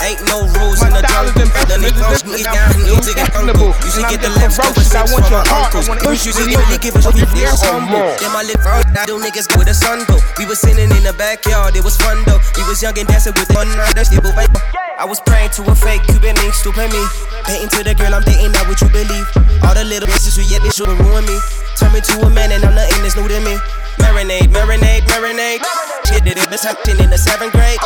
Ain't 0.00 0.20
no 0.28 0.48
rules 0.60 0.80
in 0.80 0.92
the 0.92 1.04
jungle. 1.04 1.32
The 1.68 1.76
niggas 1.76 2.24
me 2.24 2.44
down, 2.44 2.72
he 2.84 2.96
digging 3.04 3.28
uncle. 3.36 3.76
You 3.84 3.90
should 3.92 4.08
get 4.08 4.20
the 4.24 4.32
left 4.36 4.56
over 4.64 4.80
six 4.80 5.12
from 5.12 5.28
my 5.28 5.44
uncles. 5.52 5.88
You 6.24 6.32
should 6.32 6.48
really 6.48 6.78
give 6.78 6.96
us 6.96 7.04
a 7.04 7.12
this 7.12 7.60
humble. 7.60 8.16
Then 8.16 8.32
my 8.32 8.44
lip 8.44 8.64
out, 8.64 8.88
now 8.92 9.04
them 9.04 9.20
niggas 9.20 9.50
with 9.56 9.68
the 9.68 9.74
sun 9.74 10.04
go. 10.08 10.16
We 10.38 10.46
was 10.46 10.60
sitting 10.60 10.88
in 10.88 11.02
the 11.04 11.12
backyard, 11.16 11.76
it 11.76 11.84
was 11.84 11.96
fun 11.96 12.22
though. 12.24 12.40
We 12.56 12.62
was 12.64 12.80
young 12.80 12.96
and 12.98 13.08
dancing 13.08 13.34
with 13.36 13.50
one 13.52 13.68
another, 13.68 14.04
stable 14.04 14.32
baby. 14.32 14.56
I 14.96 15.04
was 15.04 15.20
praying 15.20 15.52
to 15.60 15.62
a 15.68 15.74
fake 15.74 16.02
Cuban 16.08 16.36
link, 16.40 16.54
stupid 16.54 16.88
me. 16.88 17.02
Painting 17.44 17.68
to 17.76 17.84
the 17.84 17.94
girl 17.94 18.14
I'm 18.14 18.24
dating, 18.24 18.52
now 18.52 18.64
what 18.64 18.80
you 18.80 18.88
believe. 18.88 19.28
All 19.60 19.76
the 19.76 19.84
little 19.84 20.08
bitches 20.08 20.40
who 20.40 20.44
yet 20.48 20.64
they 20.64 20.72
should 20.72 20.88
ruin 20.88 21.24
me. 21.28 21.36
Turn 21.76 21.92
me 21.92 22.00
to 22.00 22.14
a 22.24 22.30
man 22.30 22.52
and 22.52 22.64
I'm 22.64 22.74
nothing 22.74 23.02
that's 23.04 23.16
new 23.16 23.28
to 23.28 23.40
me. 23.44 23.60
Marinade, 23.98 24.48
marinade, 24.52 25.04
marinade. 25.08 25.62
Shit 26.06 26.24
did 26.24 26.38
it, 26.38 26.48
been 26.48 26.58
something 26.58 26.98
in 26.98 27.10
the 27.10 27.18
seventh 27.18 27.52
grade. 27.52 27.78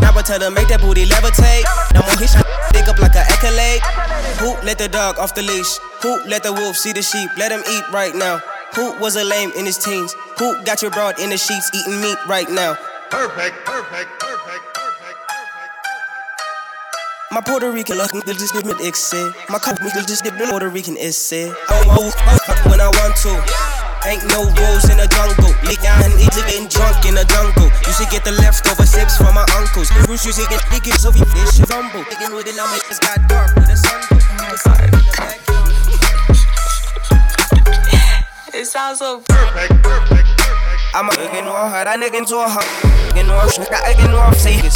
Now 0.00 0.12
I 0.16 0.22
tell 0.22 0.38
them 0.38 0.54
make 0.54 0.68
that 0.68 0.80
booty 0.80 1.06
levitate. 1.06 1.64
No 1.94 2.02
more 2.02 2.16
hit 2.18 2.30
shot, 2.30 2.46
dick 2.72 2.88
up 2.88 2.98
like 2.98 3.14
an 3.14 3.26
accolade. 3.28 3.82
Who 4.40 4.54
let 4.66 4.78
the 4.78 4.88
dog 4.88 5.18
off 5.18 5.34
the 5.34 5.42
leash? 5.42 5.78
Who 6.02 6.22
let 6.26 6.42
the 6.42 6.52
wolf 6.52 6.76
see 6.76 6.92
the 6.92 7.02
sheep? 7.02 7.30
Let 7.36 7.52
him 7.52 7.62
eat 7.70 7.84
right 7.92 8.14
now. 8.14 8.40
Who 8.74 8.98
was 8.98 9.16
a 9.16 9.24
lame 9.24 9.52
in 9.56 9.66
his 9.66 9.78
teens? 9.78 10.16
Who 10.38 10.62
got 10.64 10.82
your 10.82 10.90
broad 10.90 11.18
in 11.20 11.30
the 11.30 11.38
sheets 11.38 11.70
eating 11.74 12.00
meat 12.00 12.18
right 12.26 12.48
now? 12.50 12.74
Perfect, 13.10 13.64
perfect, 13.64 14.10
perfect, 14.18 14.64
perfect. 14.74 15.18
Perfect 15.18 15.18
My 17.30 17.40
Puerto 17.40 17.70
Rican 17.70 17.98
look 17.98 18.12
will 18.12 18.22
just 18.22 18.52
give 18.54 18.64
me 18.64 18.72
say. 18.92 19.30
My 19.48 19.58
cup 19.58 19.80
will 19.82 19.90
just 19.90 20.24
give 20.24 20.34
me 20.34 20.46
Puerto 20.48 20.68
Rican 20.68 20.96
say. 21.12 21.52
I 21.68 21.84
move 21.96 22.14
when 22.70 22.80
I 22.80 22.88
want 22.88 23.16
to. 23.24 23.81
Ain't 24.04 24.26
no 24.34 24.42
rules 24.58 24.90
in 24.90 24.98
the 24.98 25.06
jungle. 25.06 25.54
And 26.02 26.12
eat 26.18 26.34
getting 26.34 26.66
drunk 26.66 27.06
in 27.06 27.14
the 27.14 27.24
jungle. 27.24 27.70
You 27.86 27.92
should 27.94 28.10
get 28.10 28.24
the 28.24 28.32
leftover 28.32 28.86
sips 28.86 29.16
from 29.16 29.34
my 29.34 29.46
uncles. 29.54 29.90
Bruce, 30.06 30.26
you 30.26 30.32
should 30.32 30.48
get 30.48 30.62
of 31.06 31.16
your 31.16 31.26
fish 31.26 31.60
rumble. 31.70 32.04
Thinking 32.04 32.34
with 32.34 32.46
it 32.46 32.56
now, 32.56 32.66
it's 32.74 32.98
got 32.98 33.28
dark 33.28 33.54
with 33.54 33.66
the 33.66 33.76
sun. 33.76 34.00
It 38.54 38.66
sounds 38.66 38.98
so 38.98 39.20
perfect, 39.20 39.82
perfect. 39.82 40.28
I'm 40.94 41.08
a 41.08 41.12
nigga 41.12 41.44
know 41.44 41.52
how 41.52 41.84
that 41.84 41.98
nigga 41.98 42.18
into 42.18 42.36
a 42.36 42.48
hug. 42.48 42.91
Nigga 43.12 43.28
know 43.28 43.36
I'm 43.36 43.50
shit, 43.50 43.68
that 43.68 43.84
nigga 43.92 44.16
I'm 44.16 44.32
Vegas. 44.40 44.72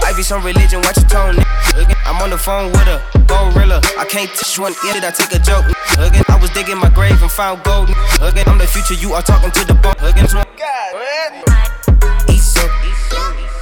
I 0.00 0.16
be 0.16 0.22
some 0.22 0.42
religion, 0.42 0.80
watch 0.80 0.96
your 0.96 1.08
tone, 1.08 1.36
nigga. 1.76 1.92
I'm 2.08 2.16
on 2.22 2.30
the 2.30 2.38
phone 2.38 2.72
with 2.72 2.88
a 2.88 3.04
gorilla. 3.28 3.80
I 4.00 4.08
can't 4.08 4.30
touch 4.32 4.58
one 4.58 4.72
ear, 4.88 5.04
I 5.04 5.12
take 5.12 5.32
a 5.36 5.38
joke, 5.38 5.68
nigga. 6.00 6.24
I 6.32 6.40
was 6.40 6.48
digging 6.56 6.78
my 6.78 6.88
grave 6.88 7.20
and 7.20 7.30
found 7.30 7.62
gold, 7.62 7.88
nigga. 8.24 8.48
I'm 8.48 8.56
the 8.56 8.66
future, 8.66 8.94
you 8.94 9.12
are 9.12 9.20
talking 9.20 9.50
to 9.50 9.64
the 9.68 9.74
bone. 9.74 9.92
Eat 12.32 12.40
so, 12.40 12.64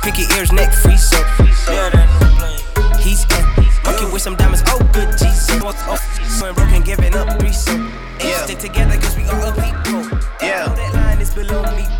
pick 0.03 0.19
your 0.19 0.31
ears, 0.39 0.53
neck 0.53 0.73
free 0.73 0.97
so. 0.97 1.19
He's 3.03 3.27
in, 3.27 3.43
monkey 3.83 4.07
with 4.07 4.23
some 4.23 4.37
diamonds, 4.37 4.63
oh 4.69 4.79
good 4.93 5.11
Jesus. 5.19 5.59
So 6.39 6.55
broken, 6.55 6.83
giving 6.83 7.17
up 7.17 7.41
three 7.41 7.53
so. 7.53 7.75
Yeah. 8.23 8.47
Stick 8.47 8.59
together, 8.59 8.95
cause 9.03 9.17
we 9.17 9.25
all 9.27 9.51
people. 9.51 10.07
Yeah. 10.39 10.71
That 10.71 10.95
line 10.95 11.21
is 11.21 11.35
below 11.35 11.63
me, 11.75 11.91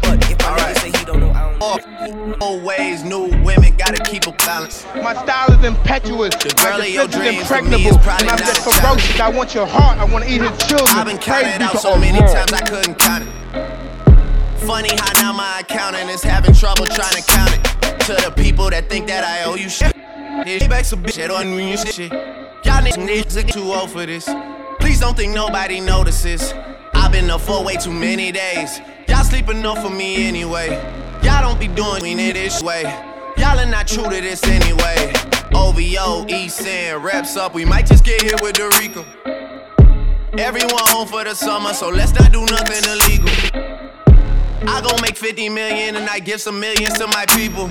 know, 1.77 1.85
I 1.99 2.09
don't 2.09 2.29
know. 2.29 2.37
Old 2.41 2.65
ways, 2.65 3.05
new 3.05 3.29
women, 3.45 3.77
gotta 3.77 4.03
keep 4.05 4.27
a 4.27 4.33
balance. 4.33 4.85
My 4.97 5.15
style 5.15 5.53
is 5.53 5.65
impetuous. 5.65 6.35
The 6.37 6.55
girl 6.63 6.81
of 6.81 6.89
your 6.89 7.09
dreams 7.09 7.43
impregnable. 7.43 7.91
is 7.91 7.97
probably 7.99 8.29
And 8.29 8.31
I'm 8.31 8.39
just 8.39 8.63
ferocious. 8.63 9.21
I 9.21 9.29
want 9.31 9.55
your 9.55 9.67
heart. 9.67 9.99
I 9.99 10.05
want 10.05 10.25
to 10.25 10.31
eat 10.33 10.41
his 10.41 10.57
children. 10.67 10.89
I've 10.91 11.07
been 11.07 11.19
counting 11.19 11.63
out 11.63 11.79
so 11.79 11.97
many 11.97 12.19
Allah. 12.19 12.33
times 12.33 12.53
I 12.53 12.61
couldn't 12.61 12.99
count 12.99 13.25
it. 13.25 14.67
Funny 14.67 14.91
how 14.97 15.13
now 15.21 15.33
my 15.33 15.61
accountant 15.61 16.09
is 16.11 16.23
having 16.23 16.55
trouble 16.55 16.87
trying 16.87 17.15
to 17.15 17.23
count 17.23 17.53
it. 17.53 17.65
To 18.07 18.15
the 18.15 18.33
people 18.37 18.69
that 18.71 18.89
think 18.89 19.07
that 19.07 19.25
I 19.25 19.45
owe 19.45 19.55
you 19.55 19.69
shit. 19.69 19.95
This 20.45 20.67
back 20.67 20.85
some 20.85 21.03
bitch 21.03 21.31
on 21.31 21.57
me 21.57 21.77
shit. 21.77 22.11
Y'all 22.11 22.83
niggas 22.83 23.37
are 23.37 23.47
too 23.47 23.73
old 23.73 23.91
for 23.91 24.07
this. 24.07 24.29
Please 24.81 24.99
don't 24.99 25.17
think 25.17 25.35
nobody 25.35 25.81
notices. 25.81 26.53
I've 26.95 27.13
been 27.13 27.31
up 27.31 27.41
for 27.41 27.65
way 27.65 27.77
too 27.77 27.93
many 27.93 28.33
days. 28.33 28.81
Y'all 29.09 29.25
sleep 29.25 29.49
enough 29.49 29.83
for 29.83 29.91
me 29.91 30.27
anyway. 30.27 31.02
Y'all 31.23 31.41
don't 31.41 31.61
be 31.61 31.69
doing 31.69 32.19
it 32.19 32.35
this 32.35 32.63
way. 32.63 32.83
Y'all 33.37 33.59
are 33.59 33.67
not 33.67 33.87
true 33.87 34.05
to 34.05 34.21
this 34.21 34.43
anyway. 34.45 35.13
OVO, 35.55 36.27
East 36.29 36.63
reps 36.63 37.37
up. 37.37 37.55
We 37.55 37.65
might 37.65 37.87
just 37.87 38.05
get 38.05 38.23
hit 38.23 38.41
with 38.43 38.57
the 38.57 38.69
RICO. 38.81 39.05
Everyone 40.39 40.83
home 40.89 41.07
for 41.07 41.25
the 41.25 41.35
summer, 41.35 41.73
so 41.75 41.89
let's 41.91 42.13
not 42.19 42.33
do 42.33 42.45
nothing 42.47 42.83
illegal. 42.91 43.29
I 44.69 44.81
gon' 44.81 45.01
make 45.03 45.17
50 45.17 45.49
million 45.49 45.97
and 45.97 46.09
I 46.09 46.19
give 46.19 46.41
some 46.41 46.59
millions 46.59 46.95
to 46.99 47.07
my 47.09 47.27
people. 47.27 47.71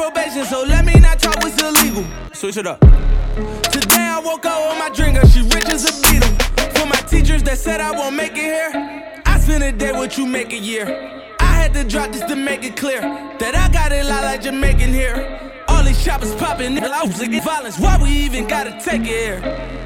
probation, 0.00 0.44
so 0.46 0.62
let 0.62 0.84
me 0.86 0.94
not 0.94 1.18
talk 1.18 1.36
what's 1.42 1.60
illegal. 1.60 2.04
Switch 2.32 2.56
it 2.56 2.66
up. 2.66 2.80
Today 3.70 4.06
I 4.16 4.20
woke 4.24 4.46
up 4.46 4.58
with 4.70 4.78
my 4.78 4.88
drinker, 4.88 5.26
she 5.28 5.42
rich 5.42 5.68
as 5.68 5.84
a 5.84 5.92
beetle. 6.02 6.34
For 6.74 6.86
my 6.86 7.00
teachers 7.12 7.42
that 7.42 7.58
said 7.58 7.80
I 7.80 7.90
won't 7.90 8.16
make 8.16 8.32
it 8.32 8.48
here, 8.56 8.70
I 9.26 9.38
spend 9.38 9.62
a 9.62 9.72
day 9.72 9.92
what 9.92 10.16
you 10.16 10.26
make 10.26 10.54
a 10.54 10.58
year. 10.58 10.86
I 11.38 11.52
had 11.52 11.74
to 11.74 11.84
drop 11.84 12.12
this 12.12 12.24
to 12.24 12.36
make 12.36 12.64
it 12.64 12.76
clear 12.76 13.02
that 13.02 13.54
I 13.54 13.70
got 13.70 13.92
it 13.92 14.06
lot 14.06 14.24
like 14.24 14.40
Jamaican 14.42 14.90
here. 14.90 15.18
All 15.68 15.84
these 15.84 16.00
shoppers 16.02 16.34
popping, 16.36 16.82
I 16.82 17.02
was 17.02 17.20
like 17.20 17.44
violence. 17.44 17.78
Why 17.78 17.98
we 18.02 18.10
even 18.10 18.46
gotta 18.46 18.80
take 18.82 19.02
it 19.02 19.06
here? 19.06 19.40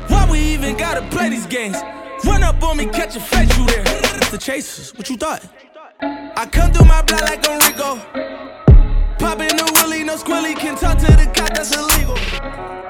Why 0.06 0.28
we 0.30 0.38
even 0.38 0.76
gotta 0.76 1.02
play 1.08 1.28
these 1.28 1.46
games? 1.46 1.76
Run 2.24 2.44
up 2.44 2.62
on 2.62 2.76
me, 2.76 2.86
catch 2.86 3.16
a 3.16 3.20
face, 3.20 3.50
you 3.58 3.66
there. 3.66 3.82
The 4.30 4.38
chasers, 4.38 4.94
what 4.94 5.10
you 5.10 5.16
thought? 5.16 5.44
I 6.00 6.46
come 6.50 6.72
through 6.72 6.86
my 6.86 7.02
block 7.02 7.22
like 7.22 7.44
a 7.48 7.58
Rico. 7.66 7.90
Popping 9.18 9.58
a 9.58 9.73
willy, 9.94 10.04
no 10.04 10.16
squilly, 10.16 10.54
can 10.56 10.76
talk 10.76 10.98
to 10.98 11.06
the 11.06 11.26
cop, 11.34 11.54
that's 11.54 11.74
illegal. 11.74 12.14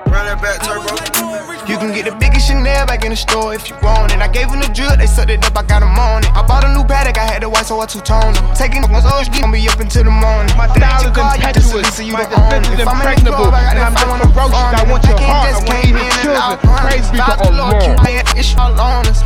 Run 0.08 0.24
that 0.26 0.40
back, 0.40 0.62
turbo. 0.62 0.88
Oh, 1.20 1.66
you 1.68 1.76
can 1.76 1.92
get 1.92 2.04
the 2.04 2.14
biggest 2.16 2.46
Chanel 2.48 2.86
back 2.86 3.04
in 3.04 3.10
the 3.10 3.16
store 3.16 3.54
if 3.54 3.68
you 3.68 3.76
want 3.82 4.12
it. 4.12 4.20
I 4.20 4.28
gave 4.28 4.48
them 4.48 4.60
the 4.60 4.70
drill, 4.72 4.96
they 4.96 5.06
sucked 5.06 5.30
it 5.30 5.44
up, 5.44 5.56
I 5.56 5.62
got 5.64 5.80
them 5.80 5.96
on 5.98 6.24
it. 6.24 6.30
I 6.32 6.46
bought 6.46 6.64
a 6.64 6.70
new 6.72 6.84
Patek, 6.84 7.18
I 7.18 7.26
had 7.26 7.42
the 7.42 7.48
white, 7.48 7.66
so 7.66 7.80
I 7.80 7.86
two 7.86 8.00
toned 8.00 8.36
them. 8.36 8.46
Taking 8.54 8.84
oh, 8.84 8.92
up 8.92 9.04
on 9.04 9.26
OG, 9.26 9.40
gon' 9.40 9.52
be 9.52 9.66
up 9.68 9.80
until 9.80 10.04
the 10.04 10.14
morning. 10.14 10.52
My 10.56 10.68
style 10.70 11.02
is 11.02 11.12
impetuous, 11.12 11.98
my 12.08 12.24
defense 12.24 12.68
is 12.68 12.80
impregnable, 12.80 13.52
and 13.52 13.78
I'm 13.80 13.92
not 13.92 14.22
just 14.22 14.32
ferocious. 14.32 14.80
I 14.80 14.84
want 14.88 15.04
your 15.04 15.18
heart, 15.18 15.50
I 15.50 15.62
want 15.66 15.84
even 15.84 16.04
children. 16.22 16.56
Praise 16.78 17.08
be 17.10 17.18
to 17.18 17.34
Allah. 17.42 17.74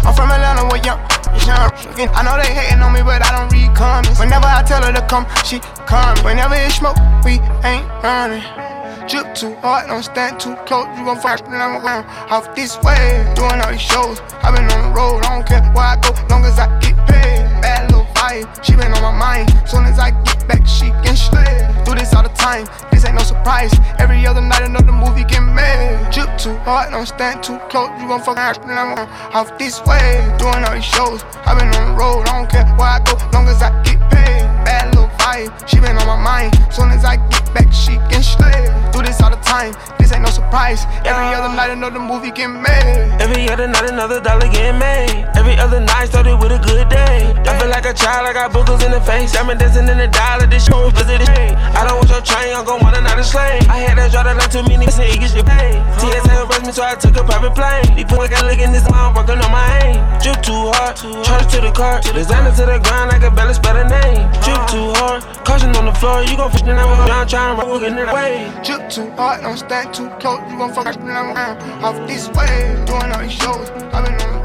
I'm 0.07 0.15
from 0.15 0.31
Atlanta, 0.31 0.67
where 0.67 0.83
young. 0.83 1.18
I 1.47 2.23
know 2.25 2.37
they 2.37 2.53
hating 2.53 2.83
on 2.83 2.93
me, 2.93 3.03
but 3.03 3.23
I 3.23 3.31
don't 3.39 3.53
read 3.53 3.75
comments. 3.77 4.19
Whenever 4.19 4.47
I 4.47 4.63
tell 4.63 4.83
her 4.83 4.93
to 4.93 5.07
come, 5.07 5.27
she 5.45 5.61
come. 5.87 6.17
Whenever 6.25 6.55
it's 6.55 6.77
smoke, 6.77 6.97
we 7.25 7.39
ain't 7.65 7.87
running. 8.03 8.43
Drip 9.09 9.35
too 9.35 9.55
hard, 9.57 9.87
don't 9.89 10.03
stand 10.03 10.39
too 10.39 10.55
close. 10.67 10.87
You 10.99 11.05
gon' 11.05 11.21
fuck 11.21 11.49
me, 11.49 11.57
I'm 11.57 11.81
off 12.31 12.55
this 12.55 12.77
way. 12.83 13.25
Doing 13.35 13.61
all 13.61 13.71
these 13.71 13.81
shows, 13.81 14.21
i 14.43 14.51
been 14.51 14.69
on 14.71 14.91
the 14.91 14.97
road. 14.97 15.25
I 15.25 15.37
don't 15.37 15.47
care 15.47 15.63
where 15.73 15.85
I 15.85 15.97
go, 15.97 16.13
long 16.29 16.45
as 16.45 16.59
I 16.59 16.69
get 16.81 16.97
paid. 17.07 17.38
She 18.29 18.77
been 18.77 18.93
on 18.93 19.01
my 19.01 19.17
mind. 19.17 19.49
Soon 19.67 19.85
as 19.87 19.99
I 19.99 20.11
get 20.23 20.47
back, 20.47 20.67
she 20.67 20.91
can 21.03 21.17
slay. 21.17 21.65
Do 21.87 21.95
this 21.95 22.13
all 22.15 22.23
the 22.23 22.29
time, 22.29 22.69
this 22.91 23.07
ain't 23.07 23.15
no 23.15 23.23
surprise. 23.23 23.73
Every 23.99 24.27
other 24.27 24.43
night, 24.43 24.63
another 24.63 24.93
movie 24.93 25.25
get 25.25 25.41
made. 25.41 26.11
Drip 26.13 26.37
too 26.37 26.55
hard, 26.59 26.91
don't 26.91 27.07
stand 27.07 27.43
too 27.43 27.59
close. 27.71 27.89
You 27.99 28.07
gon' 28.07 28.21
fuck 28.21 28.37
me, 28.67 28.75
I'm 28.75 28.99
off 29.33 29.57
this 29.59 29.81
way. 29.87 30.21
Doing 30.39 30.63
all 30.63 30.75
these 30.75 30.85
shows, 30.85 31.25
i 31.47 31.55
been 31.57 31.69
on 31.69 31.89
the 31.89 31.95
road. 31.97 32.29
I 32.29 32.39
don't 32.39 32.51
care 32.51 32.67
where 32.77 32.93
I 32.97 33.01
go, 33.01 33.17
long 33.33 33.49
as 33.49 33.63
I 33.63 33.71
get 33.83 33.99
paid. 34.11 34.18
She 35.67 35.79
been 35.79 35.97
on 35.97 36.07
my 36.07 36.19
mind. 36.19 36.59
Soon 36.73 36.91
as 36.91 37.05
I 37.05 37.17
get 37.31 37.55
back, 37.55 37.73
she 37.73 37.95
can 38.11 38.23
slay 38.23 38.67
do 38.91 39.03
this 39.07 39.23
all 39.23 39.31
the 39.31 39.39
time. 39.39 39.71
This 39.99 40.13
ain't 40.13 40.23
no 40.23 40.31
surprise. 40.31 40.83
Every 41.07 41.31
other 41.37 41.55
night, 41.55 41.71
another 41.71 42.01
movie 42.01 42.33
get 42.33 42.49
made. 42.49 43.15
Every 43.23 43.49
other 43.49 43.69
night, 43.69 43.91
another 43.91 44.21
dollar 44.21 44.49
get 44.51 44.75
made. 44.75 45.31
Every 45.37 45.55
other 45.59 45.79
night 45.79 46.07
started 46.11 46.37
with 46.43 46.51
a 46.51 46.59
good 46.59 46.89
day. 46.89 47.31
I 47.47 47.59
feel 47.59 47.71
like 47.71 47.87
a 47.87 47.95
child, 47.95 48.27
I 48.27 48.33
got 48.33 48.51
boogers 48.51 48.85
in 48.85 48.91
the 48.91 49.01
face. 49.01 49.37
I'm 49.37 49.47
dancing 49.57 49.87
in 49.87 49.99
the 49.99 50.09
dollar, 50.09 50.47
this 50.47 50.67
is 50.67 50.93
visit 50.99 51.23
I 51.79 51.87
don't 51.87 51.99
want 51.99 52.11
your 52.11 52.23
train, 52.23 52.55
I'm 52.55 52.65
gon' 52.65 52.83
want 52.83 52.97
another 52.97 53.23
slave. 53.23 53.63
I 53.71 53.79
had 53.87 53.99
that 53.99 54.11
draw 54.11 54.25
that 54.25 54.37
not 54.37 54.51
too 54.51 54.63
many, 54.67 54.91
say 54.91 55.13
you 55.13 55.19
get 55.23 55.35
your 55.35 55.45
pay. 55.45 55.79
TSA 56.03 56.28
me, 56.69 56.73
so 56.73 56.83
I 56.85 56.95
took 56.95 57.17
a 57.17 57.25
private 57.25 57.55
plane. 57.57 57.97
These 57.97 58.13
boys 58.13 58.29
got 58.29 58.45
look 58.45 58.61
in 58.61 58.73
this 58.73 58.85
mom, 58.91 59.15
working 59.15 59.41
on 59.41 59.51
my 59.51 59.65
aim. 59.83 59.99
Drip 60.21 60.41
too 60.45 60.69
hard, 60.77 60.97
charge 61.25 61.49
to 61.53 61.61
the 61.61 61.73
car. 61.73 62.01
Designer 62.01 62.53
to 62.53 62.65
the 62.69 62.79
ground, 62.85 63.11
I 63.11 63.29
belly 63.31 63.55
spell 63.55 63.77
a 63.77 63.85
name. 63.89 64.29
Drip 64.45 64.63
too 64.69 64.93
hard, 65.01 65.23
caution 65.45 65.75
on 65.77 65.87
the 65.87 65.95
floor, 65.95 66.23
you 66.23 66.37
gon' 66.37 66.53
fish 66.53 66.63
me 66.63 66.73
now, 66.77 66.87
I'm 66.87 67.27
trying 67.27 67.57
to 67.57 67.65
rock 67.65 67.83
in 67.83 67.97
the 67.97 68.05
way. 68.13 68.53
Drip 68.63 68.91
too 68.91 69.11
hard, 69.17 69.43
don't 69.43 69.57
stand 69.57 69.95
too 69.95 70.09
close. 70.21 70.41
You 70.51 70.59
gon' 70.59 70.73
fuck 70.73 70.87
around 70.97 71.37
off 71.83 71.97
this 72.07 72.29
way. 72.37 72.77
Doing 72.87 73.13
all 73.13 73.23
these 73.23 73.33
shows. 73.33 73.71
i 73.93 74.05
been 74.05 74.21
on 74.21 74.38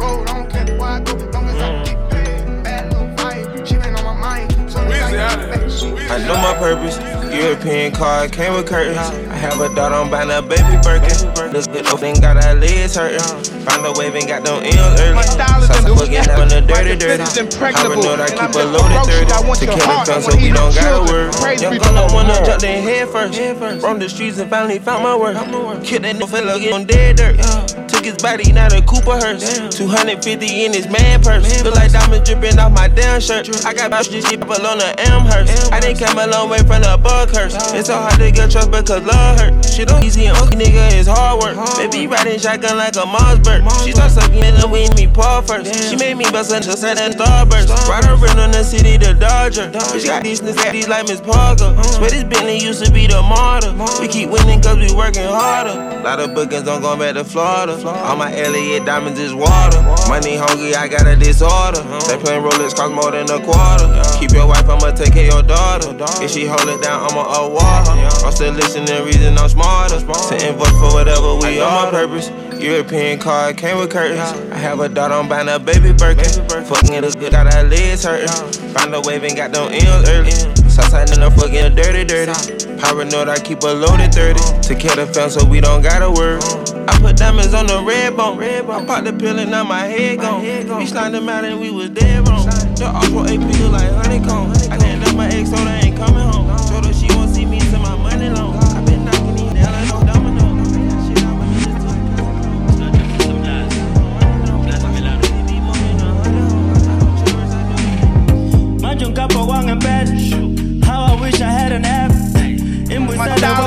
I 5.63 6.17
know 6.27 6.35
my 6.35 6.53
purpose. 6.57 6.99
European 7.33 7.91
car 7.93 8.27
came 8.27 8.53
with 8.53 8.67
curtains. 8.67 8.97
I 8.97 9.35
have 9.35 9.59
a 9.61 9.73
daughter, 9.73 9.95
I'm 9.95 10.09
buying 10.09 10.29
a 10.29 10.41
baby 10.41 10.77
Birkin. 10.83 11.51
This 11.51 11.67
good 11.67 11.85
thing 11.99 12.19
got 12.19 12.43
our 12.43 12.55
legs 12.55 12.95
hurting. 12.95 13.19
Find 13.63 13.85
a 13.85 13.93
wave 13.97 14.15
and 14.15 14.27
got 14.27 14.43
them 14.43 14.63
M's 14.63 15.01
early. 15.01 15.15
My 15.15 15.21
style 15.23 15.63
is 15.63 15.99
forget 15.99 16.29
on 16.29 16.49
the 16.49 16.61
dirty, 16.61 16.95
dirty. 16.95 17.23
I 17.23 17.95
know 17.95 18.15
I 18.15 18.27
keep 18.27 18.53
a 18.53 18.63
loaded 18.63 19.01
30 19.07 19.25
to 19.59 19.65
kill 19.65 20.05
the 20.05 20.21
so 20.21 20.35
we 20.35 20.51
don't 20.51 20.75
gotta 20.75 21.11
worry. 21.11 21.55
Young 21.57 21.77
girl, 21.77 21.97
I 21.97 22.13
wanna 22.13 22.45
jump 22.45 22.63
in 22.63 22.83
head 22.83 23.07
first. 23.09 23.81
From 23.81 23.99
the 23.99 24.09
streets 24.09 24.39
and 24.39 24.49
finally 24.49 24.79
found 24.79 25.03
my 25.03 25.15
work. 25.15 25.37
Killed 25.83 26.03
that 26.03 26.15
nigga, 26.15 26.59
get 26.61 26.73
on 26.73 26.85
dead 26.85 27.15
dirt. 27.17 27.82
His 28.03 28.17
body, 28.17 28.51
not 28.51 28.73
a 28.73 28.81
Cooper 28.81 29.15
hearse. 29.15 29.73
250 29.77 30.65
in 30.65 30.73
his 30.73 30.87
man 30.89 31.23
purse. 31.23 31.47
Feel 31.61 31.71
like 31.71 31.91
diamonds 31.91 32.27
dripping 32.29 32.59
off 32.59 32.73
my 32.73 32.89
damn 32.89 33.21
shirt. 33.21 33.47
I 33.65 33.73
got 33.73 33.87
about 33.87 34.05
this 34.07 34.27
shit 34.27 34.43
on 34.43 34.77
the 34.77 34.95
Amherst. 35.07 35.71
I 35.71 35.79
didn't 35.79 35.99
come 36.03 36.19
a 36.19 36.27
long 36.27 36.49
way 36.49 36.59
from 36.59 36.83
the 36.83 36.99
bar 37.01 37.27
curse. 37.27 37.55
It's 37.71 37.87
so 37.87 37.95
hard 37.95 38.19
to 38.19 38.29
get 38.29 38.51
trust 38.51 38.71
but 38.71 38.83
because 38.83 39.03
love 39.05 39.39
hurt. 39.39 39.65
Shit 39.65 39.87
don't 39.87 40.03
easy 40.03 40.25
and 40.25 40.35
okay, 40.37 40.57
nigga 40.59 40.99
is 40.99 41.07
hard 41.07 41.39
work. 41.39 41.55
Baby 41.77 42.07
riding 42.07 42.39
shotgun 42.39 42.75
like 42.75 42.95
a 42.97 43.07
Mossberg. 43.07 43.63
She 43.85 43.93
start 43.93 44.11
sucking 44.11 44.43
in 44.43 44.55
the 44.59 44.67
weed 44.67 44.93
me 44.95 45.07
paw 45.07 45.39
first. 45.39 45.71
She 45.89 45.95
made 45.95 46.17
me 46.17 46.25
bust 46.29 46.51
until 46.51 46.75
set 46.75 46.99
and 46.99 47.13
starburst. 47.15 47.71
Ride 47.87 48.03
around 48.03 48.39
on 48.39 48.51
the 48.51 48.63
city, 48.63 48.97
the 48.97 49.13
Dodger. 49.13 49.71
Bitch 49.71 50.05
got 50.05 50.23
these 50.23 50.41
niggas 50.41 50.89
like 50.89 51.07
Miss 51.07 51.21
Parker. 51.21 51.71
Swear 51.83 52.09
this 52.09 52.25
Bentley 52.25 52.59
used 52.59 52.83
to 52.83 52.91
be 52.91 53.07
the 53.07 53.21
martyr. 53.21 53.71
We 54.01 54.09
keep 54.09 54.29
winning 54.29 54.61
cause 54.61 54.77
we 54.77 54.93
working 54.93 55.23
harder. 55.23 55.71
A 55.71 56.03
Lot 56.03 56.19
of 56.19 56.35
bookings 56.35 56.63
don't 56.63 56.81
go 56.81 56.97
back 56.97 57.13
to 57.15 57.23
Florida. 57.23 57.92
All 58.05 58.15
my 58.15 58.33
Elliott 58.35 58.85
diamonds 58.85 59.19
is 59.19 59.33
water. 59.33 59.81
Money 60.07 60.35
hungry, 60.35 60.75
I 60.75 60.87
got 60.87 61.07
a 61.07 61.15
disorder. 61.15 61.79
Uh-huh. 61.79 61.99
They 62.07 62.17
playing 62.21 62.43
Rolex 62.43 62.75
cost 62.75 62.93
more 62.93 63.11
than 63.11 63.29
a 63.29 63.39
quarter. 63.43 63.87
Keep 64.19 64.31
your 64.31 64.47
wife, 64.47 64.67
I'ma 64.67 64.91
take 64.91 65.13
care 65.13 65.27
of 65.27 65.33
your 65.33 65.43
daughter. 65.43 65.95
If 66.23 66.31
she 66.31 66.45
hold 66.45 66.67
it 66.67 66.81
down, 66.81 67.07
I'ma 67.11 67.23
award 67.45 67.87
her. 67.87 68.25
I'm 68.25 68.31
still 68.31 68.53
listening, 68.53 69.05
reason 69.05 69.37
I'm 69.37 69.49
smarter. 69.49 69.99
Sitting 69.99 70.55
vote 70.55 70.73
for 70.79 70.93
whatever 70.93 71.35
we 71.35 71.59
are. 71.59 71.85
my 71.85 71.91
purpose. 71.91 72.29
European 72.61 73.19
car 73.19 73.51
came 73.53 73.77
with 73.77 73.91
curtains. 73.91 74.19
I 74.51 74.57
have 74.57 74.79
a 74.79 74.87
daughter, 74.87 75.15
I'm 75.15 75.27
buying 75.27 75.49
a 75.49 75.59
baby 75.59 75.91
Birkin. 75.91 76.25
Fucking 76.47 76.93
it, 76.93 77.19
good, 77.19 77.31
got 77.31 77.53
our 77.53 77.63
legs 77.63 78.03
hurting. 78.03 78.29
Find 78.73 78.93
a 78.95 79.01
wave 79.01 79.23
and 79.23 79.35
got 79.35 79.51
them 79.51 79.71
M's 79.71 80.09
early. 80.09 80.31
Southside 80.69 81.11
in 81.11 81.19
the 81.19 81.29
fucking 81.31 81.75
dirty, 81.75 82.03
dirty. 82.03 82.33
Paranoid, 82.79 83.29
I 83.29 83.37
keep 83.39 83.61
a 83.63 83.67
loaded 83.67 84.13
30. 84.13 84.39
Uh-huh. 84.39 84.61
To 84.61 84.75
kill 84.75 84.95
the 84.95 85.05
fence 85.05 85.35
so 85.35 85.45
we 85.45 85.59
don't 85.61 85.81
gotta 85.81 86.09
worry. 86.09 86.37
Uh-huh. 86.37 86.72
I 86.87 86.99
put 86.99 87.17
diamonds 87.17 87.53
on 87.53 87.67
the 87.67 87.81
red 87.81 88.15
bone. 88.17 88.41
I 88.41 88.85
popped 88.85 89.05
the 89.05 89.13
pill 89.13 89.39
and 89.39 89.51
now 89.51 89.63
my 89.63 89.81
head 89.81 90.19
gone. 90.19 90.41
We 90.77 90.85
slide 90.85 91.11
them 91.11 91.29
out 91.29 91.45
and 91.45 91.59
we 91.59 91.71
was 91.71 91.89
dead 91.89 92.27
wrong. 92.27 92.45
The 92.75 92.85
off 92.85 93.11
road 93.11 93.29
AP 93.29 93.41
look 93.59 93.71
like 93.71 93.91
honeycomb. 93.91 94.51
I 94.71 94.77
didn't 94.77 95.01
know 95.01 95.13
my 95.13 95.27
ex, 95.27 95.49
so 95.49 95.57
they 95.57 95.82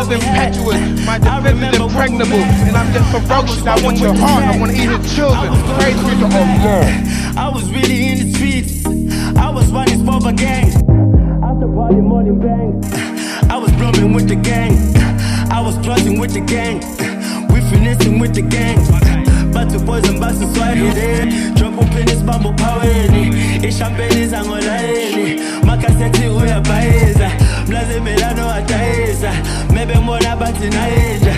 My 0.06 0.14
is 0.14 0.22
impetuous, 0.22 1.06
my 1.06 1.18
defense 1.18 1.74
is 1.74 1.80
impregnable, 1.80 2.36
and 2.38 2.76
I'm 2.76 2.92
just 2.92 3.10
ferocious. 3.10 3.66
I 3.66 3.82
want 3.82 3.98
your 3.98 4.14
heart, 4.14 4.44
I 4.44 4.56
want 4.56 4.70
to 4.70 4.78
eat 4.78 4.84
your 4.84 5.02
children. 5.02 5.52
Praise 5.78 5.98
be 6.06 6.14
to 6.22 6.26
Allah. 6.26 6.86
I 7.36 7.48
was 7.52 7.68
really 7.72 8.06
in 8.06 8.18
the 8.18 8.32
streets. 8.32 8.86
I 9.36 9.50
was 9.50 9.66
running 9.72 10.06
for 10.06 10.28
a 10.28 10.32
gang. 10.32 10.68
After 11.42 11.66
party 11.66 11.96
morning 11.96 12.38
bang. 12.38 12.80
I 13.50 13.56
was 13.56 13.72
blowing 13.72 14.12
with 14.12 14.28
the 14.28 14.36
gang. 14.36 14.78
I 15.50 15.60
was 15.60 15.76
plotting 15.78 16.20
with 16.20 16.34
the 16.34 16.40
gang. 16.40 16.78
We 17.48 17.60
finessing 17.62 18.20
with 18.20 18.34
the 18.34 18.42
gang. 18.42 18.78
bathi 19.52 19.78
poison 19.86 20.20
basiswahili 20.20 21.54
drop 21.54 21.74
upenis 21.80 22.22
bamba 22.24 22.48
uphaweni 22.50 23.22
ishampeni 23.68 24.22
izangolayeni 24.22 25.40
makhasethi 25.64 26.15
uyabhayiza 26.15 26.15
bathi 30.56 30.76
nayinja 30.76 31.34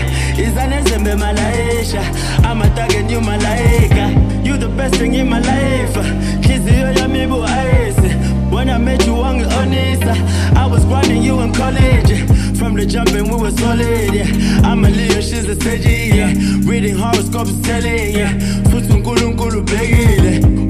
izanezembe 0.48 1.14
malayisha 1.14 2.02
amatake 2.50 3.02
new 3.02 3.20
malayika 3.20 4.10
you 4.44 4.56
the 4.56 4.68
best 4.68 4.94
thing 4.96 5.14
in 5.14 5.28
my 5.28 5.38
life 5.38 5.98
hliziyo 6.42 6.92
yami 6.92 7.26
bu-ayisi. 7.26 8.08
When 8.50 8.70
I 8.70 8.78
met 8.78 9.06
you, 9.06 9.14
wangi 9.14 9.44
onisa 9.44 10.16
I 10.56 10.66
was 10.66 10.84
grinding 10.84 11.22
you 11.22 11.40
in 11.40 11.52
college. 11.52 12.24
From 12.58 12.74
the 12.74 12.86
jumping, 12.86 13.28
we 13.30 13.36
were 13.36 13.50
solid, 13.50 14.14
yeah. 14.14 14.26
I'm 14.64 14.84
a 14.84 14.90
Leo, 14.90 15.20
she's 15.20 15.48
a 15.48 15.54
sage, 15.60 16.14
yeah. 16.14 16.32
Reading 16.64 16.96
horoscopes, 16.96 17.52
telling, 17.62 18.14
yeah 18.16 18.32
Futhi 18.70 18.92
unkulunkulu 18.92 19.62
bhekile 19.62 20.40
We 20.57 20.57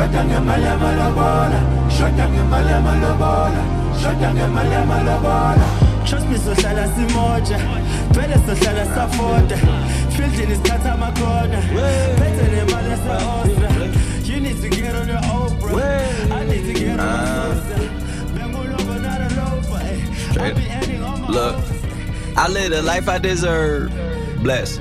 ngemala 0.00 0.78
mala 0.80 1.10
mala 1.10 1.90
Shaka 1.90 2.26
ngemala 2.28 2.80
mala 2.82 3.14
mala 3.20 3.62
Shaka 4.00 4.32
ngemala 4.32 4.86
mala 4.86 5.20
mala 5.20 5.66
Trust 6.06 6.26
me 6.28 6.36
sohlala 6.36 6.88
simoja. 6.94 7.58
Vele 8.14 8.36
sohlala 8.46 8.84
safoda 8.94 9.56
Fieldini 10.14 10.56
sikhatha 10.56 10.92
amakhona 10.94 11.60
Phethe 12.18 12.46
nemali 12.52 12.92
ese-Ostra 12.96 13.70
You 14.24 14.40
need 14.40 14.60
to 14.62 14.68
get 14.68 14.94
on 14.94 15.08
your 15.08 15.18
Oprah 15.18 16.32
I 16.32 16.44
need 16.46 16.66
to 16.66 16.72
get 16.72 16.98
on 16.98 17.06
my 17.06 17.54
sister 17.54 18.02
not 19.02 19.20
a 19.20 19.28
loafer 19.34 19.80
eh. 19.82 20.44
I 20.44 20.52
be 20.52 20.68
ending 20.68 21.02
all 21.02 21.16
my 21.18 21.28
Look, 21.28 21.56
I 22.36 22.48
live 22.48 22.70
the 22.70 22.82
life 22.82 23.08
I 23.08 23.18
deserve. 23.18 23.90
Bless. 24.42 24.78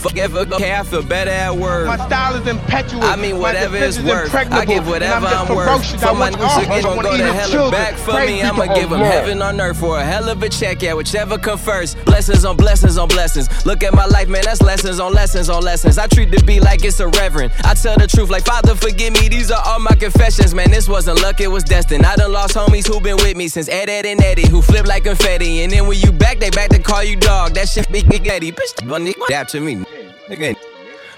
Fuck 0.00 0.16
if 0.16 0.34
okay, 0.34 0.74
I 0.74 0.82
feel 0.82 1.02
better 1.02 1.30
at 1.30 1.54
work. 1.54 1.86
My 1.86 1.98
style 2.06 2.34
is 2.34 2.46
impetuous. 2.46 3.04
I 3.04 3.16
mean, 3.16 3.38
whatever 3.38 3.76
is 3.76 4.00
worth. 4.02 4.34
I 4.34 4.64
give 4.64 4.88
whatever 4.88 5.26
I'm, 5.26 5.26
I'm, 5.26 5.46
just 5.46 5.92
worth. 5.94 6.00
For 6.00 6.14
my 6.14 6.30
want 6.30 6.38
new 6.38 6.42
all. 6.42 6.60
shit, 6.60 6.70
I 6.70 6.80
gon' 6.80 7.02
go 7.02 7.16
to 7.16 7.32
hell 7.32 7.62
and 7.64 7.70
back 7.70 7.94
for 7.96 8.12
Praise 8.12 8.30
me. 8.30 8.42
I'ma 8.42 8.74
give 8.74 8.90
him 8.90 9.00
heaven 9.00 9.42
on 9.42 9.60
earth 9.60 9.78
for 9.78 9.98
a 9.98 10.04
hell 10.04 10.30
of 10.30 10.42
a 10.42 10.48
check, 10.48 10.80
yeah, 10.80 10.94
whichever 10.94 11.36
come 11.36 11.58
first. 11.58 12.02
Blessings 12.06 12.46
on 12.46 12.56
blessings 12.56 12.96
on 12.96 13.08
blessings. 13.08 13.66
Look 13.66 13.82
at 13.82 13.92
my 13.92 14.06
life, 14.06 14.28
man, 14.28 14.42
that's 14.46 14.62
lessons 14.62 15.00
on 15.00 15.12
lessons 15.12 15.50
on 15.50 15.62
lessons. 15.62 15.98
I 15.98 16.06
treat 16.06 16.30
the 16.30 16.42
beat 16.44 16.62
like 16.62 16.82
it's 16.82 17.00
a 17.00 17.08
reverend. 17.08 17.52
I 17.64 17.74
tell 17.74 17.98
the 17.98 18.06
truth, 18.06 18.30
like 18.30 18.46
Father, 18.46 18.74
forgive 18.74 19.12
me. 19.12 19.28
These 19.28 19.50
are 19.50 19.62
all 19.66 19.80
my 19.80 19.94
confessions, 19.96 20.54
man. 20.54 20.70
This 20.70 20.88
wasn't 20.88 21.20
luck, 21.20 21.42
it 21.42 21.48
was 21.48 21.62
destined. 21.62 22.06
I 22.06 22.16
done 22.16 22.32
lost 22.32 22.54
homies 22.54 22.88
who 22.88 23.00
been 23.00 23.16
with 23.16 23.36
me 23.36 23.48
since 23.48 23.68
Ed, 23.68 23.90
Ed, 23.90 24.06
and 24.06 24.22
Eddie, 24.22 24.48
who 24.48 24.62
flip 24.62 24.86
like 24.86 25.04
confetti. 25.04 25.60
And 25.62 25.70
then 25.70 25.86
when 25.86 26.00
you 26.00 26.10
back, 26.10 26.38
they 26.38 26.48
back 26.48 26.70
to 26.70 26.78
call 26.78 27.04
you 27.04 27.16
dog. 27.16 27.52
That 27.52 27.68
shit 27.68 27.90
big 27.92 28.26
Eddie. 28.26 28.52
Bitch, 28.52 28.88
bunny, 28.88 29.14
dap 29.28 29.48
to 29.48 29.60
me. 29.60 29.84
Nigga. 30.30 30.56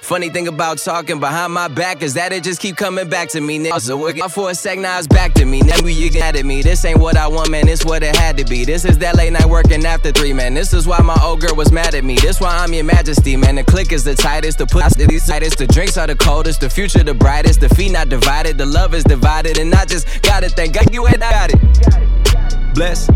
Funny 0.01 0.31
thing 0.31 0.49
about 0.49 0.79
talking 0.79 1.21
behind 1.21 1.53
my 1.53 1.69
back 1.69 2.03
is 2.03 2.15
that 2.15 2.33
it 2.33 2.43
just 2.43 2.61
keep 2.61 2.77
coming 2.77 3.09
back 3.09 3.29
to 3.29 3.41
me. 3.43 3.59
Nigga. 3.59 3.79
So 3.79 3.97
working 3.97 4.27
for 4.31 4.51
a 4.51 4.55
sec, 4.55 4.79
now 4.79 4.99
it's 4.99 5.07
back 5.07 5.35
to 5.35 5.45
me. 5.45 5.61
Now 5.61 5.77
you 5.85 6.11
get 6.11 6.35
at 6.35 6.45
me. 6.47 6.63
This 6.63 6.85
ain't 6.87 6.99
what 6.99 7.17
I 7.19 7.29
want, 7.29 7.51
man. 7.51 7.67
This 7.67 7.85
what 7.85 8.03
it 8.03 8.17
had 8.17 8.39
to 8.39 8.45
be. 8.45 8.65
This 8.65 8.87
is 8.87 8.97
that 8.99 9.15
late 9.15 9.33
night 9.33 9.45
working 9.45 9.85
after 9.85 10.13
three, 10.13 10.33
man. 10.33 10.55
This 10.55 10.73
is 10.73 10.87
why 10.87 10.99
my 11.03 11.17
old 11.23 11.43
girl 11.43 11.55
was 11.55 11.71
mad 11.71 11.95
at 11.95 12.05
me. 12.05 12.17
This 12.17 12.41
why 12.41 12.57
I'm 12.57 12.73
your 12.73 12.85
majesty, 12.85 13.37
man. 13.37 13.57
The 13.57 13.65
click 13.65 13.93
is 13.93 14.03
the 14.03 14.15
tightest, 14.15 14.59
the 14.59 14.67
put 14.67 14.83
the 14.95 15.23
tightest, 15.25 15.59
the 15.59 15.67
drinks 15.67 15.99
are 15.99 16.07
the 16.07 16.17
coldest, 16.17 16.63
the 16.63 16.71
future 16.71 17.05
the 17.05 17.15
brightest, 17.15 17.61
the 17.61 17.69
feet 17.69 17.93
not 17.93 18.09
divided, 18.09 18.57
the 18.57 18.67
love 18.67 18.95
is 18.95 19.05
divided, 19.05 19.59
and 19.59 19.75
I 19.75 19.85
just 19.85 20.23
gotta 20.23 20.49
thank 20.49 20.73
God 20.73 20.93
you 20.93 21.07
ain't 21.07 21.21
got 21.21 21.51
it. 21.53 22.75
Bless. 22.75 23.09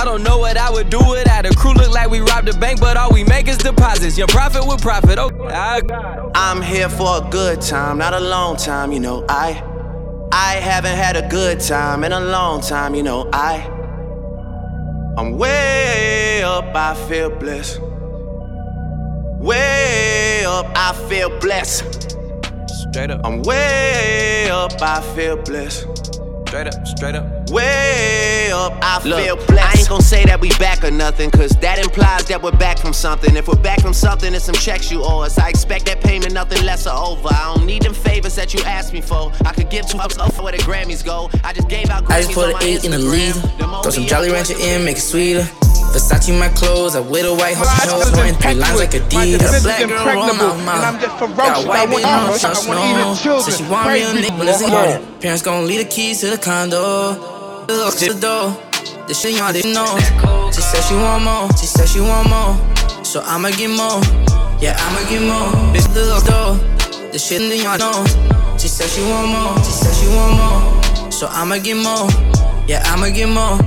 I 0.00 0.04
don't 0.06 0.22
know 0.22 0.38
what 0.38 0.56
I 0.56 0.70
would 0.70 0.88
do 0.88 0.98
without 0.98 1.44
a 1.44 1.50
crew. 1.54 1.74
Look 1.74 1.90
like 1.92 2.08
we 2.08 2.20
robbed 2.20 2.48
a 2.48 2.56
bank, 2.56 2.80
but 2.80 2.96
all 2.96 3.10
we 3.12 3.22
make 3.22 3.48
is 3.48 3.58
deposits. 3.58 4.16
Your 4.16 4.28
profit 4.28 4.66
with 4.66 4.80
profit. 4.80 5.18
Oh, 5.18 5.30
I, 5.44 5.82
I'm 6.34 6.62
here 6.62 6.88
for 6.88 7.18
a 7.18 7.28
good 7.30 7.60
time, 7.60 7.98
not 7.98 8.14
a 8.14 8.18
long 8.18 8.56
time, 8.56 8.92
you 8.92 9.00
know. 9.00 9.26
I 9.28 9.62
I 10.32 10.54
haven't 10.54 10.96
had 10.96 11.16
a 11.16 11.28
good 11.28 11.60
time 11.60 12.02
in 12.04 12.12
a 12.12 12.20
long 12.20 12.62
time, 12.62 12.94
you 12.94 13.02
know. 13.02 13.28
I 13.30 13.56
I'm 15.18 15.36
way 15.36 16.42
up, 16.44 16.74
I 16.74 16.94
feel 17.06 17.28
blessed. 17.28 17.78
Way 19.38 20.44
up, 20.46 20.64
I 20.74 20.94
feel 21.10 21.28
blessed. 21.40 22.16
straight 22.90 23.10
up, 23.10 23.20
I'm 23.22 23.42
way 23.42 24.48
up, 24.50 24.80
I 24.80 25.02
feel 25.14 25.36
blessed. 25.36 25.86
straight 26.48 26.68
up, 26.68 26.86
straight 26.86 27.16
up. 27.16 27.50
Way 27.50 28.50
up, 28.52 28.69
I 28.90 29.00
Look, 29.04 29.22
feel 29.24 29.36
blessed. 29.46 29.76
I 29.76 29.78
ain't 29.78 29.88
gonna 29.88 30.02
say 30.02 30.24
that 30.24 30.40
we 30.40 30.48
back 30.58 30.82
or 30.82 30.90
nothing, 30.90 31.30
cause 31.30 31.50
that 31.60 31.78
implies 31.78 32.24
that 32.26 32.42
we're 32.42 32.50
back 32.50 32.76
from 32.78 32.92
something. 32.92 33.36
If 33.36 33.46
we're 33.46 33.54
back 33.62 33.80
from 33.80 33.92
something, 33.92 34.34
it's 34.34 34.44
some 34.46 34.54
checks 34.56 34.90
you 34.90 35.02
owe 35.04 35.20
us. 35.20 35.38
I 35.38 35.48
expect 35.48 35.86
that 35.86 36.00
payment, 36.00 36.32
nothing 36.32 36.64
less 36.64 36.86
or 36.88 36.94
over. 36.94 37.28
I 37.28 37.54
don't 37.54 37.66
need 37.66 37.82
them 37.82 37.94
favors 37.94 38.34
that 38.34 38.52
you 38.52 38.60
asked 38.64 38.92
me 38.92 39.00
for. 39.00 39.30
I 39.46 39.52
could 39.52 39.70
give 39.70 39.86
two 39.86 39.98
ups 39.98 40.16
for 40.34 40.42
where 40.42 40.52
the 40.52 40.58
Grammys 40.58 41.04
go. 41.04 41.30
I 41.44 41.52
just 41.52 41.68
gave 41.68 41.88
out 41.88 42.04
Grammys 42.04 42.10
I 42.16 42.20
just 42.22 42.32
put 42.34 42.44
on 42.46 42.50
an 42.50 42.56
my 42.56 42.62
eight 42.64 42.84
in 42.84 42.90
the 42.90 42.98
lead. 42.98 43.34
Throw 43.82 43.90
some 43.90 44.06
Jolly 44.06 44.30
Rancher 44.30 44.58
in, 44.58 44.84
make 44.84 44.96
it 44.96 45.00
sweeter. 45.00 45.42
Versace 45.94 46.36
my 46.38 46.48
clothes, 46.50 46.94
I 46.96 47.00
wear 47.00 47.22
the 47.24 47.34
white 47.34 47.56
house 47.56 47.84
shows, 47.84 48.12
wearing 48.12 48.34
three 48.34 48.54
lines 48.54 48.78
like 48.78 48.92
My 48.92 48.98
Adidas. 48.98 49.38
defense 49.38 49.62
Black 49.64 49.80
is 49.80 49.86
girl 49.88 50.06
rolling 50.06 50.28
impregnable, 50.30 50.46
off 50.46 50.56
and 50.56 50.66
my 50.66 50.74
I'm 50.74 51.00
just 51.00 51.18
Got 51.18 51.36
ferocious. 51.36 51.64
I 51.64 51.68
white 51.68 51.88
want 51.90 52.04
bitch 52.04 52.06
all. 52.06 52.20
on 52.20 52.50
I 52.50 52.54
no 52.54 52.68
want 52.68 52.80
to 52.80 52.86
eat 52.86 52.92
no. 52.94 53.08
her 53.08 53.14
Said 53.14 53.22
children. 53.22 53.56
she 53.56 53.64
want 53.70 53.86
me 53.86 53.90
Praise 53.90 54.10
a 54.10 54.14
be 54.14 54.20
nigga 54.20 54.28
to 54.30 54.38
when 54.38 54.48
it's 54.48 54.62
Allah. 54.62 55.00
in 55.00 55.18
Parents 55.20 55.42
gon' 55.42 55.66
leave 55.66 55.78
the 55.78 55.90
keys 55.90 56.20
to 56.20 56.30
the 56.30 56.38
condo. 56.38 57.66
Look 57.66 57.96
to 57.98 58.12
the 58.14 58.20
door. 58.20 58.69
This 59.10 59.22
shit 59.22 59.36
y'all 59.36 59.52
didn't 59.52 59.72
know. 59.72 59.98
She 60.52 60.60
said 60.60 60.82
she 60.84 60.94
want 60.94 61.24
more. 61.24 61.50
She 61.58 61.66
said 61.66 61.88
she 61.88 61.98
want 62.00 62.30
more. 62.30 62.54
So 63.04 63.20
I'ma 63.24 63.50
get 63.50 63.66
more. 63.66 63.98
Yeah, 64.62 64.78
I'ma 64.78 65.02
get 65.10 65.26
more. 65.26 65.50
Bitch, 65.74 65.92
the 65.92 66.22
door. 66.30 66.54
This 67.10 67.26
shit 67.26 67.42
y'all 67.60 67.76
know. 67.76 68.06
She 68.56 68.68
said 68.68 68.88
she 68.88 69.02
want 69.02 69.26
more. 69.26 69.56
She 69.64 69.72
said 69.72 69.92
she 69.98 70.06
want 70.14 70.38
more. 70.38 71.10
So 71.10 71.26
I'ma 71.26 71.58
get 71.58 71.74
more. 71.74 72.06
Yeah, 72.68 72.84
I'ma 72.86 73.08
get 73.10 73.26
more. 73.26 73.58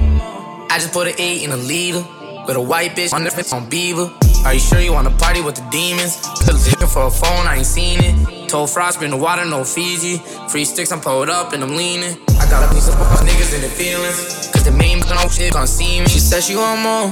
I 0.72 0.78
just 0.80 0.94
put 0.94 1.10
an 1.10 1.16
eight 1.18 1.44
in 1.44 1.52
a 1.52 1.58
leader. 1.58 2.06
With 2.48 2.56
a 2.56 2.62
white 2.62 2.96
bitch 2.96 3.12
on 3.12 3.26
the 3.26 3.30
fence 3.30 3.52
on 3.52 3.70
Bieber. 3.70 4.08
Are 4.46 4.54
you 4.54 4.62
sure 4.62 4.80
you 4.80 4.94
wanna 4.94 5.12
party 5.12 5.42
with 5.42 5.56
the 5.56 5.70
demons? 5.72 6.22
Cause 6.46 6.72
looking 6.72 6.88
for 6.88 7.08
a 7.08 7.12
phone, 7.12 7.48
I 7.48 7.58
ain't 7.58 7.66
seen 7.66 8.00
it. 8.02 8.48
Told 8.48 8.70
Frost, 8.70 9.00
bring 9.00 9.12
the 9.12 9.18
water, 9.18 9.44
no 9.44 9.66
Fiji. 9.66 10.20
Free 10.48 10.64
sticks, 10.64 10.94
I'm 10.94 11.02
pulled 11.02 11.30
up 11.30 11.52
and 11.52 11.62
I'm 11.62 11.76
leaning. 11.76 12.18
I 12.40 12.50
got 12.50 12.64
a 12.64 12.74
piece 12.74 12.88
of 12.88 12.96
niggas 12.96 13.54
in 13.56 13.60
the 13.60 13.68
feelings. 13.68 14.53
Cause 14.64 14.72
the 14.72 14.78
main 14.78 15.04
on 15.04 15.30
shit 15.30 15.52
gon' 15.52 15.68
see 15.68 16.00
me. 16.00 16.08
She 16.08 16.20
said 16.20 16.42
she 16.42 16.56
want 16.56 16.80
more. 16.80 17.12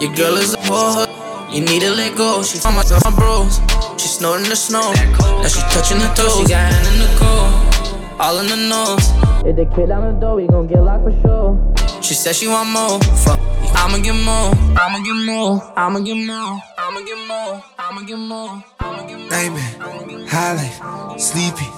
Your 0.00 0.14
girl 0.16 0.36
is 0.36 0.54
a 0.54 0.56
whore. 0.64 1.04
You 1.52 1.60
need 1.60 1.82
to 1.82 1.90
let 1.90 2.16
go. 2.16 2.42
She 2.42 2.56
from 2.56 2.74
my, 2.74 2.84
my 3.04 3.10
bros. 3.10 3.60
She 4.00 4.08
snorting 4.08 4.48
the 4.48 4.56
snow. 4.56 4.80
Now 4.80 5.46
she 5.46 5.60
touching 5.68 5.98
the 5.98 6.08
toes. 6.16 6.40
She 6.40 6.48
got 6.48 6.72
hand 6.72 6.86
in 6.88 6.98
the 7.04 7.10
cold. 7.20 8.18
All 8.18 8.38
in 8.38 8.46
the 8.48 8.56
nose. 8.56 9.12
If 9.44 9.56
the 9.56 9.66
kid 9.76 9.88
down 9.88 10.14
the 10.14 10.20
door, 10.20 10.36
we 10.36 10.46
gon' 10.46 10.68
get 10.68 10.80
locked 10.80 11.04
for 11.04 11.12
sure. 11.20 12.00
She 12.00 12.14
said 12.14 12.34
she 12.34 12.48
want 12.48 12.70
more. 12.70 12.98
Fuck. 13.24 13.40
I'ma 13.76 13.98
get 13.98 14.16
more. 14.16 14.56
I'ma 14.80 15.04
get 15.04 15.20
more. 15.26 15.60
I'ma 15.76 16.00
get 16.00 16.16
more. 16.16 16.62
I'ma 16.78 17.00
get 17.04 17.18
more. 17.28 17.62
I'ma 17.78 18.00
get 18.06 18.18
more. 18.18 18.64
I'ma 18.80 19.02
get 19.06 19.18
more. 19.18 19.28
Nightmare, 19.28 20.26
high 20.28 20.54
life, 20.54 21.20
sleepy, 21.20 21.68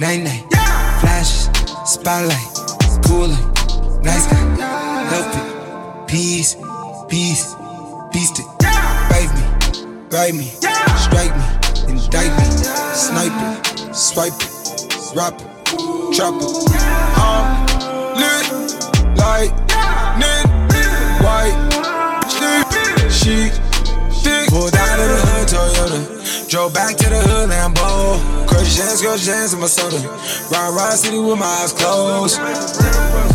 night 0.00 0.22
night, 0.22 0.44
flashes, 1.00 1.50
spotlight, 1.84 2.48
cooling, 3.04 3.53
nice 4.04 4.26
it, 4.26 6.06
peace, 6.06 6.56
peace, 7.08 7.54
beast 8.12 8.38
it, 8.38 8.46
bite 8.60 9.32
me, 9.34 9.42
bite 10.10 10.34
me, 10.34 10.44
strike 11.00 11.34
me, 11.34 11.44
indict 11.92 12.32
me, 12.36 12.44
snipe 12.94 13.32
it, 13.32 13.94
swipe 13.94 14.32
it, 14.34 15.16
rap 15.16 15.40
it, 15.40 15.48
trap 16.14 16.34
it, 16.36 16.52
I'm 17.16 17.66
lit 18.20 18.46
like 19.16 19.52
Nick, 20.20 20.46
white, 21.24 21.56
she, 23.10 23.48
thick, 24.22 24.48
pulled 24.50 24.74
out 24.74 24.98
of 25.00 25.08
the 25.08 25.18
hood, 25.26 25.48
Toyota. 25.48 26.48
Drove 26.48 26.72
back 26.72 26.94
to 26.96 27.08
the 27.08 27.20
hood, 27.20 27.50
Lambo. 27.50 28.46
Crush 28.46 28.76
jams, 28.76 29.02
crush 29.02 29.24
jams 29.24 29.54
in 29.54 29.60
my 29.60 29.66
soda. 29.66 29.98
Ride, 30.52 30.70
ride 30.70 30.98
city 30.98 31.18
with 31.18 31.38
my 31.38 31.46
eyes 31.46 31.72
closed. 31.72 33.33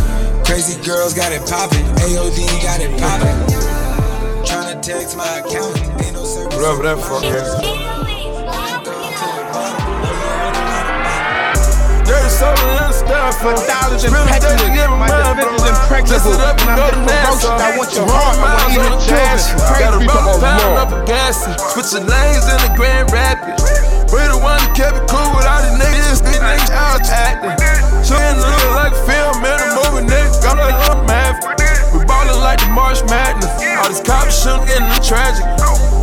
Crazy 0.49 0.81
girls 0.83 1.13
got 1.13 1.31
it 1.31 1.45
poppin', 1.45 1.85
AOD 2.01 2.41
got 2.65 2.81
it 2.81 2.89
poppin'. 2.97 3.37
Tryna 4.41 4.81
text 4.81 5.15
my 5.15 5.45
account. 5.45 5.77
ain't 6.01 6.17
no 6.17 6.25
service. 6.25 6.57
Rub 6.57 6.81
that 6.81 6.97
fucker. 6.97 7.45
Dirty 12.01 12.29
stuff. 12.33 12.57
for 13.37 13.53
dollars 13.69 14.03
and 14.03 14.13
packing 14.25 14.57
with 14.65 14.97
my 14.97 15.05
defenders 15.05 15.69
impregnable. 15.69 16.33
When 16.33 16.65
I'm 16.65 16.81
hitting 16.81 17.05
ferocious, 17.05 17.45
I 17.45 17.77
want 17.77 17.93
your 17.93 18.09
heart. 18.09 18.41
I 18.41 18.57
want 18.57 18.73
you 18.73 18.81
to 18.81 18.97
children. 19.05 19.37
Crazy 19.69 20.01
people, 20.01 20.17
oh 20.33 21.05
gas. 21.05 21.45
Switching 21.77 22.09
lanes 22.09 22.49
in 22.49 22.57
the 22.65 22.73
Grand 22.75 23.11
Rapids. 23.13 23.98
We 24.09 24.25
the 24.25 24.41
one 24.41 24.57
that 24.57 24.73
kept 24.73 24.97
it 24.97 25.05
cool 25.05 25.29
with 25.37 25.45
all 25.45 25.61
the 25.61 25.77
niggas. 25.77 26.25
These 26.25 26.41
niggas 26.41 26.73
out 26.73 27.05
acting. 27.05 27.53
Showing 28.01 28.41
look 28.41 28.65
like 28.73 28.93
a 28.97 29.01
film 29.05 29.37
in 29.45 29.53
a 29.53 29.69
movie, 29.77 30.09
nigga. 30.09 30.33
Got 30.41 30.57
like 30.57 30.73
a 30.89 30.97
math. 31.05 31.37
We 31.93 32.01
ballin' 32.09 32.41
like 32.41 32.57
the 32.57 32.73
March 32.73 33.05
Madness. 33.05 33.53
All 33.77 33.85
these 33.85 34.01
cops 34.01 34.33
shooting 34.33 34.65
getting 34.65 34.89
tragic. 35.05 35.45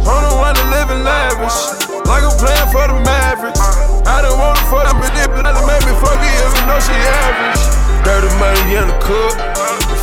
I'm 0.07 0.23
the 0.23 0.38
one 0.38 0.55
that 0.55 0.69
live 0.71 0.95
in 0.95 1.03
lavish. 1.03 1.59
Like 2.07 2.23
I'm 2.23 2.35
playing 2.38 2.71
for 2.71 2.87
the 2.87 2.95
Mavericks. 3.03 3.59
I 4.07 4.23
don't 4.23 4.38
want 4.38 4.55
it 4.55 4.66
for 4.71 4.87
them, 4.87 5.03
but 5.03 5.11
they 5.11 5.27
make 5.66 5.83
me 5.83 5.95
fuck 5.99 6.23
it 6.23 6.31
even 6.31 6.62
though 6.71 6.79
she 6.79 6.95
average. 7.27 7.62
Dirty 8.07 8.31
money 8.38 8.79
in 8.79 8.87
the 8.87 8.99
cook. 9.03 9.35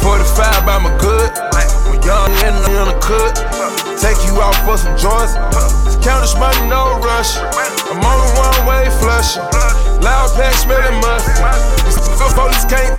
45 0.03 0.67
by 0.67 0.75
my 0.83 0.91
good. 0.99 1.31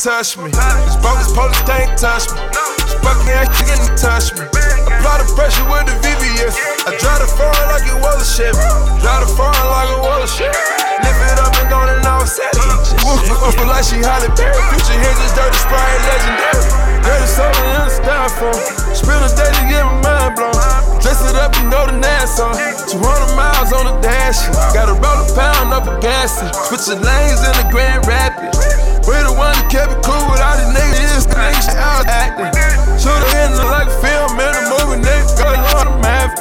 Touch 0.04 0.36
me. 0.36 0.52
These 0.52 1.00
bogus 1.00 1.32
police 1.32 1.64
can't 1.64 1.96
touch 1.96 2.28
me. 2.28 2.36
This 2.84 2.92
fucking 3.00 3.32
ass 3.40 3.48
can't 3.56 3.88
touch 3.96 4.36
me. 4.36 4.44
Apply 4.44 5.16
the 5.16 5.26
pressure 5.32 5.64
with 5.64 5.88
the 5.88 5.96
VVS. 6.04 6.60
I 6.84 6.92
drive 7.00 7.24
the 7.24 7.28
foreign 7.32 7.68
like 7.72 7.88
it 7.88 7.96
was 8.04 8.20
a 8.20 8.28
Chevy. 8.28 8.60
Drive 9.00 9.24
the 9.24 9.32
foreign 9.32 9.68
like 9.72 9.88
it 9.88 10.00
was 10.04 10.28
a 10.28 10.30
Chevy. 10.36 10.60
Lift 11.00 11.20
it 11.24 11.40
up 11.40 11.56
and 11.56 11.68
go 11.72 11.80
and 11.88 12.04
all 12.04 12.20
set 12.28 12.52
it. 12.52 12.84
Woof, 13.00 13.56
like 13.64 13.80
she 13.80 14.04
Halle 14.04 14.28
Berry. 14.36 14.52
Future 14.76 14.92
here 14.92 15.16
just 15.24 15.40
dirty 15.40 15.56
sprite 15.56 15.96
legendary. 16.04 16.68
Dirty 17.00 17.24
soda 17.24 17.64
in 17.64 17.80
the 17.88 17.92
styrofoam. 17.96 18.60
Spill 18.92 19.20
the 19.24 19.32
day 19.32 19.48
to 19.56 19.62
get 19.72 19.88
my 19.88 20.04
mind 20.04 20.36
blown. 20.36 20.52
Dress 21.00 21.24
it 21.24 21.36
up 21.40 21.56
and 21.56 21.72
go 21.72 21.88
to 21.88 21.96
Nassau. 21.96 22.52
200 22.92 23.32
miles 23.32 23.72
on 23.72 23.88
the 23.88 23.96
dash. 24.04 24.52
Gotta 24.76 25.00
roll 25.00 25.24
a 25.24 25.26
pound 25.32 25.72
up 25.72 25.88
a 25.88 25.96
gas. 26.04 26.44
Switching 26.68 27.00
lanes 27.00 27.40
in 27.40 27.56
the 27.56 27.72
Grand 27.72 28.04
Rapids. 28.04 28.73
We 29.04 29.20
the 29.20 29.36
one 29.36 29.52
that 29.52 29.68
kept 29.68 29.92
it 29.92 30.00
cool 30.00 30.16
with 30.32 30.40
all 30.40 30.56
these 30.56 30.72
niggas. 30.72 31.28
Niggas 31.28 31.68
out 31.76 32.08
acting. 32.08 32.48
Should've 32.96 33.28
been 33.36 33.52
like 33.68 33.84
a 33.84 33.96
film 34.00 34.32
in 34.40 34.48
a 34.48 34.62
movie, 34.72 35.04
nigga. 35.04 35.28
Got 35.36 35.60
on 35.76 35.92
the 35.92 35.96
math. 36.00 36.32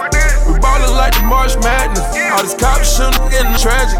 We 0.48 0.56
ballin' 0.64 0.96
like 0.96 1.12
the 1.12 1.28
March 1.28 1.60
Madness. 1.60 2.08
All 2.32 2.40
these 2.40 2.56
cops 2.56 2.88
shooting 2.88 3.20
getting 3.28 3.52
tragic. 3.60 4.00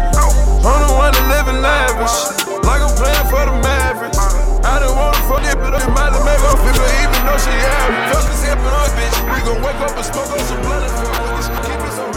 I'm 0.64 0.80
the 0.80 0.96
one 0.96 1.12
that 1.12 1.26
live 1.28 1.48
in 1.52 1.60
lavish. 1.60 2.16
Like 2.64 2.80
I'm 2.80 2.92
playing 2.96 3.26
for 3.28 3.44
the 3.44 3.52
Mavericks. 3.60 4.16
I 4.64 4.80
don't 4.80 4.96
wanna 4.96 5.20
fuck 5.28 5.44
it, 5.44 5.60
but 5.60 5.76
it 5.76 5.84
might 5.92 6.16
make 6.24 6.40
her 6.40 6.56
feel 6.64 6.88
even 7.04 7.20
though 7.20 7.36
she 7.36 7.52
average. 7.52 8.16
Fuck 8.16 8.24
this 8.32 8.48
hip 8.48 8.56
on 8.64 8.88
bitch. 8.96 9.16
We 9.28 9.44
gon' 9.44 9.60
wake 9.60 9.76
up 9.84 9.92
and 9.92 10.08
smoke 10.08 10.32
on 10.32 10.40
some 10.40 10.60
blood 10.64 10.88
and 10.88 10.94
fuck. 11.04 11.20
We 11.36 11.40
should 11.44 11.60
keep 11.68 11.80
it 11.84 11.92
so 11.92 12.13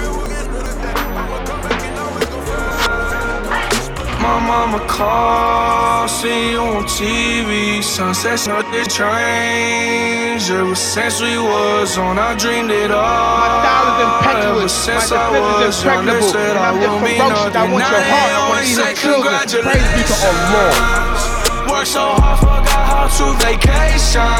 My 4.27 4.39
mama 4.43 4.79
called, 4.87 6.09
see 6.09 6.51
you 6.51 6.59
on 6.59 6.83
TV. 6.83 7.81
Sunsets 7.81 8.45
not 8.45 8.69
this 8.73 8.87
change. 8.91 10.51
Ever 10.51 10.75
since 10.75 11.21
we 11.21 11.39
was 11.39 11.97
on, 11.97 12.19
I 12.19 12.35
dreamed 12.35 12.71
it 12.71 12.91
all. 12.91 13.39
My 13.39 13.47
style 13.63 13.87
is 13.87 14.03
impetuous. 14.03 14.87
Ever 14.89 14.99
since 14.99 15.11
My 15.11 15.17
I 15.17 15.63
was 15.63 15.83
young, 15.85 16.05
they 16.05 16.21
said 16.21 16.57
And 16.57 16.59
I 16.59 16.71
won't 16.75 17.05
be 17.07 17.15
ferocious. 17.15 17.55
I 17.55 17.71
want 17.71 17.87
your 17.87 18.03
heart. 18.11 18.31
I 18.35 18.43
want 18.51 18.67
say 18.67 18.93
children. 18.99 19.63
Praise 19.63 19.87
be 19.95 20.03
to 20.11 20.15
Allah. 20.27 21.71
Work 21.71 21.87
so 21.87 22.03
hard, 22.19 22.39
forgot 22.43 22.83
how 22.91 23.07
to 23.07 23.25
vacation. 23.47 24.35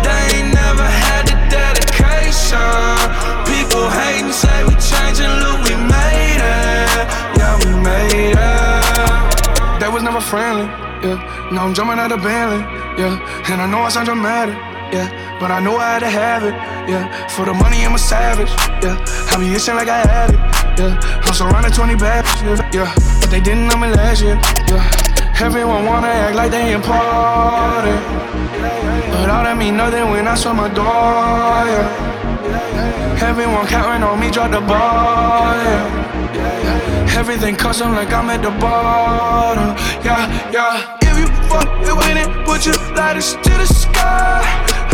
They 0.00 0.22
ain't 0.40 0.48
never 0.56 0.88
had 0.88 1.28
the 1.28 1.36
dedication. 1.52 2.56
People 3.44 3.84
hating, 4.00 4.32
say 4.32 4.64
we 4.64 4.72
changing, 4.80 5.28
look, 5.44 5.60
we 5.68 5.76
made 5.76 6.21
we 7.64 7.72
made. 7.82 8.36
They 9.80 9.88
was 9.88 10.02
never 10.02 10.20
friendly, 10.20 10.66
yeah. 11.02 11.18
Now 11.50 11.64
I'm 11.66 11.74
jumping 11.74 11.98
out 11.98 12.12
of 12.12 12.22
Bentley, 12.22 12.60
yeah. 13.00 13.18
And 13.50 13.60
I 13.60 13.66
know 13.66 13.80
I 13.82 13.88
sound 13.88 14.06
dramatic, 14.06 14.54
yeah. 14.94 15.08
But 15.40 15.50
I 15.50 15.58
know 15.58 15.76
I 15.76 15.94
had 15.94 16.00
to 16.00 16.08
have 16.10 16.44
it, 16.44 16.54
yeah. 16.88 17.26
For 17.28 17.44
the 17.44 17.52
money, 17.52 17.84
I'm 17.84 17.94
a 17.94 17.98
savage, 17.98 18.50
yeah. 18.82 18.96
I 19.30 19.36
be 19.38 19.52
itching 19.52 19.74
like 19.74 19.88
I 19.88 19.98
had 20.06 20.30
it, 20.30 20.38
yeah. 20.78 21.00
I'm 21.26 21.34
surrounded 21.34 21.74
20 21.74 21.96
bags, 21.96 22.30
yeah. 22.42 22.70
yeah. 22.72 22.94
But 23.20 23.30
they 23.30 23.40
didn't 23.40 23.66
know 23.66 23.76
me 23.76 23.88
last 23.88 24.22
year, 24.22 24.38
yeah. 24.70 24.88
Everyone 25.40 25.84
wanna 25.84 26.06
act 26.06 26.36
like 26.36 26.52
they 26.52 26.72
important. 26.72 28.00
But 29.10 29.28
all 29.30 29.42
that 29.42 29.56
mean 29.58 29.76
nothing 29.76 30.10
when 30.10 30.28
I 30.28 30.36
saw 30.36 30.52
my 30.52 30.68
door, 30.68 30.86
yeah. 30.86 33.18
Everyone 33.20 33.66
counting 33.66 34.02
on 34.02 34.20
me, 34.20 34.30
drop 34.30 34.50
the 34.52 34.60
ball, 34.60 35.56
yeah. 35.58 36.01
Everything 37.16 37.56
custom 37.56 37.92
like 37.92 38.12
I'm 38.12 38.30
at 38.30 38.42
the 38.42 38.50
bottom, 38.60 39.76
yeah, 40.04 40.50
yeah. 40.50 40.98
If 41.02 41.18
you 41.18 41.26
fuck 41.48 41.68
it 41.82 41.94
with 41.94 42.16
it, 42.16 42.28
put 42.46 42.66
your 42.66 42.76
lighters 42.96 43.34
to 43.34 43.50
the 43.50 43.66
sky. 43.66 44.42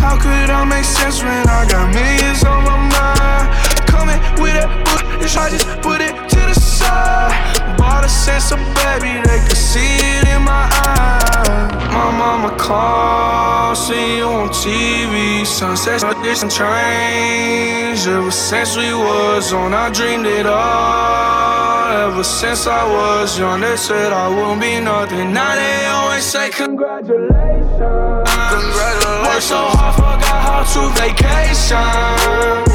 How 0.03 0.17
could 0.17 0.51
I 0.51 0.65
make 0.65 0.85
sense 0.85 1.23
when 1.23 1.49
I 1.49 1.67
got 1.69 1.93
millions 1.95 2.45
on 2.45 2.65
my 2.65 2.77
mind? 2.95 3.47
Coming 3.87 4.21
with 4.43 4.55
that 4.55 4.71
book, 4.85 5.05
I 5.37 5.51
just 5.51 5.67
put 5.83 6.01
it 6.01 6.15
to 6.31 6.41
the 6.41 6.55
side. 6.55 7.58
Bought 7.89 8.05
a 8.05 8.09
sense 8.11 8.53
of 8.53 8.61
baby, 8.77 9.13
they 9.27 9.41
could 9.47 9.57
see 9.57 9.97
it 10.17 10.29
in 10.29 10.43
my 10.43 10.69
eyes. 10.85 11.49
My 11.97 12.11
mama 12.23 12.51
called, 12.59 13.79
see 13.79 14.19
you 14.19 14.25
on 14.25 14.51
TV. 14.51 15.47
Sunsets, 15.47 16.05
this 16.23 16.43
and 16.43 16.53
change. 16.53 18.07
Ever 18.07 18.31
since 18.31 18.77
we 18.77 18.93
was 18.93 19.55
on, 19.55 19.73
I 19.73 19.89
dreamed 19.89 20.27
it 20.27 20.45
all. 20.45 22.11
Ever 22.11 22.25
since 22.25 22.67
I 22.67 22.85
was 22.85 23.39
young, 23.39 23.63
they 23.63 23.77
said 23.77 24.13
I 24.13 24.29
wouldn't 24.29 24.61
be 24.61 24.79
nothing. 24.81 25.33
Now 25.33 25.55
they 25.55 25.87
always 25.87 26.25
say 26.25 26.51
congratulations. 26.51 28.29
Congratulations. 28.53 29.29
Worked 29.29 29.49
so 29.55 29.61
hard, 29.77 29.95
forgot 29.95 30.41
how 30.47 30.63
to 30.75 30.83
vacation. 31.01 32.68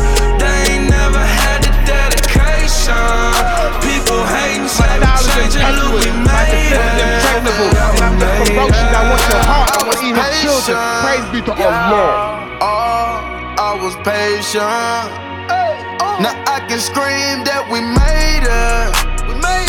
Praise 11.03 11.27
be 11.31 11.41
to 11.41 11.53
Allah. 11.53 12.59
Oh, 12.61 13.55
I 13.57 13.77
was 13.81 13.95
patient. 14.05 15.09
Now 16.21 16.35
I 16.47 16.59
can 16.67 16.79
scream 16.79 17.43
that 17.43 17.65
we 17.71 17.81
made 17.81 18.45
it. 18.45 18.91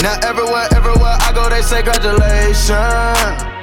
Now 0.02 0.18
everywhere, 0.22 0.68
everywhere 0.76 1.16
I 1.20 1.32
go, 1.34 1.48
they 1.48 1.62
say 1.62 1.82
congratulations. 1.82 3.53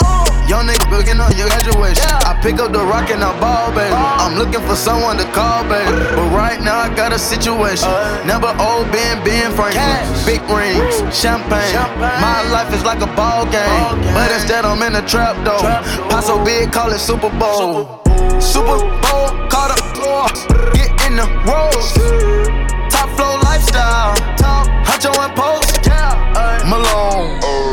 Young 0.52 0.68
nigga 0.68 0.92
looking 0.92 1.16
on 1.16 1.32
your 1.40 1.48
graduation. 1.48 2.04
I 2.28 2.36
pick 2.44 2.60
up 2.60 2.74
the 2.74 2.84
rock 2.84 3.10
and 3.10 3.24
I 3.24 3.32
ball, 3.40 3.72
baby. 3.72 3.96
I'm 3.96 4.36
looking 4.36 4.60
for 4.68 4.76
someone 4.76 5.16
to 5.16 5.24
call, 5.32 5.64
baby. 5.64 5.96
But 6.12 6.28
right 6.36 6.60
now 6.60 6.76
I 6.76 6.94
got 6.94 7.14
a 7.14 7.20
situation. 7.20 7.88
Uh. 7.88 8.20
Number 8.28 8.52
old 8.60 8.92
Ben, 8.92 9.24
Ben 9.24 9.56
Franklin. 9.56 10.04
Big 10.28 10.44
rings, 10.52 11.00
champagne. 11.16 11.72
My 11.96 12.44
life 12.52 12.68
is 12.76 12.84
like 12.84 13.00
a 13.00 13.08
ball 13.16 13.48
game. 13.48 13.96
But 14.12 14.28
instead 14.36 14.66
I'm 14.66 14.84
in 14.84 15.00
a 15.00 15.08
trap 15.08 15.40
though. 15.48 15.64
Paso 16.12 16.44
big, 16.44 16.74
call 16.74 16.92
it 16.92 17.00
Super 17.00 17.32
Bowl. 17.40 18.04
Super 18.44 18.84
Bowl, 19.08 19.32
call 19.48 19.72
the 19.72 19.80
floor. 19.96 20.28
Get 20.76 20.92
in 21.08 21.16
the 21.16 21.32
rolls. 21.48 21.96
Top 22.92 23.08
flow 23.16 23.40
lifestyle. 23.48 24.20
Top, 24.36 24.68
Huncho 24.84 25.16
and 25.16 25.32
Post. 25.32 25.80
Malone. 26.68 27.71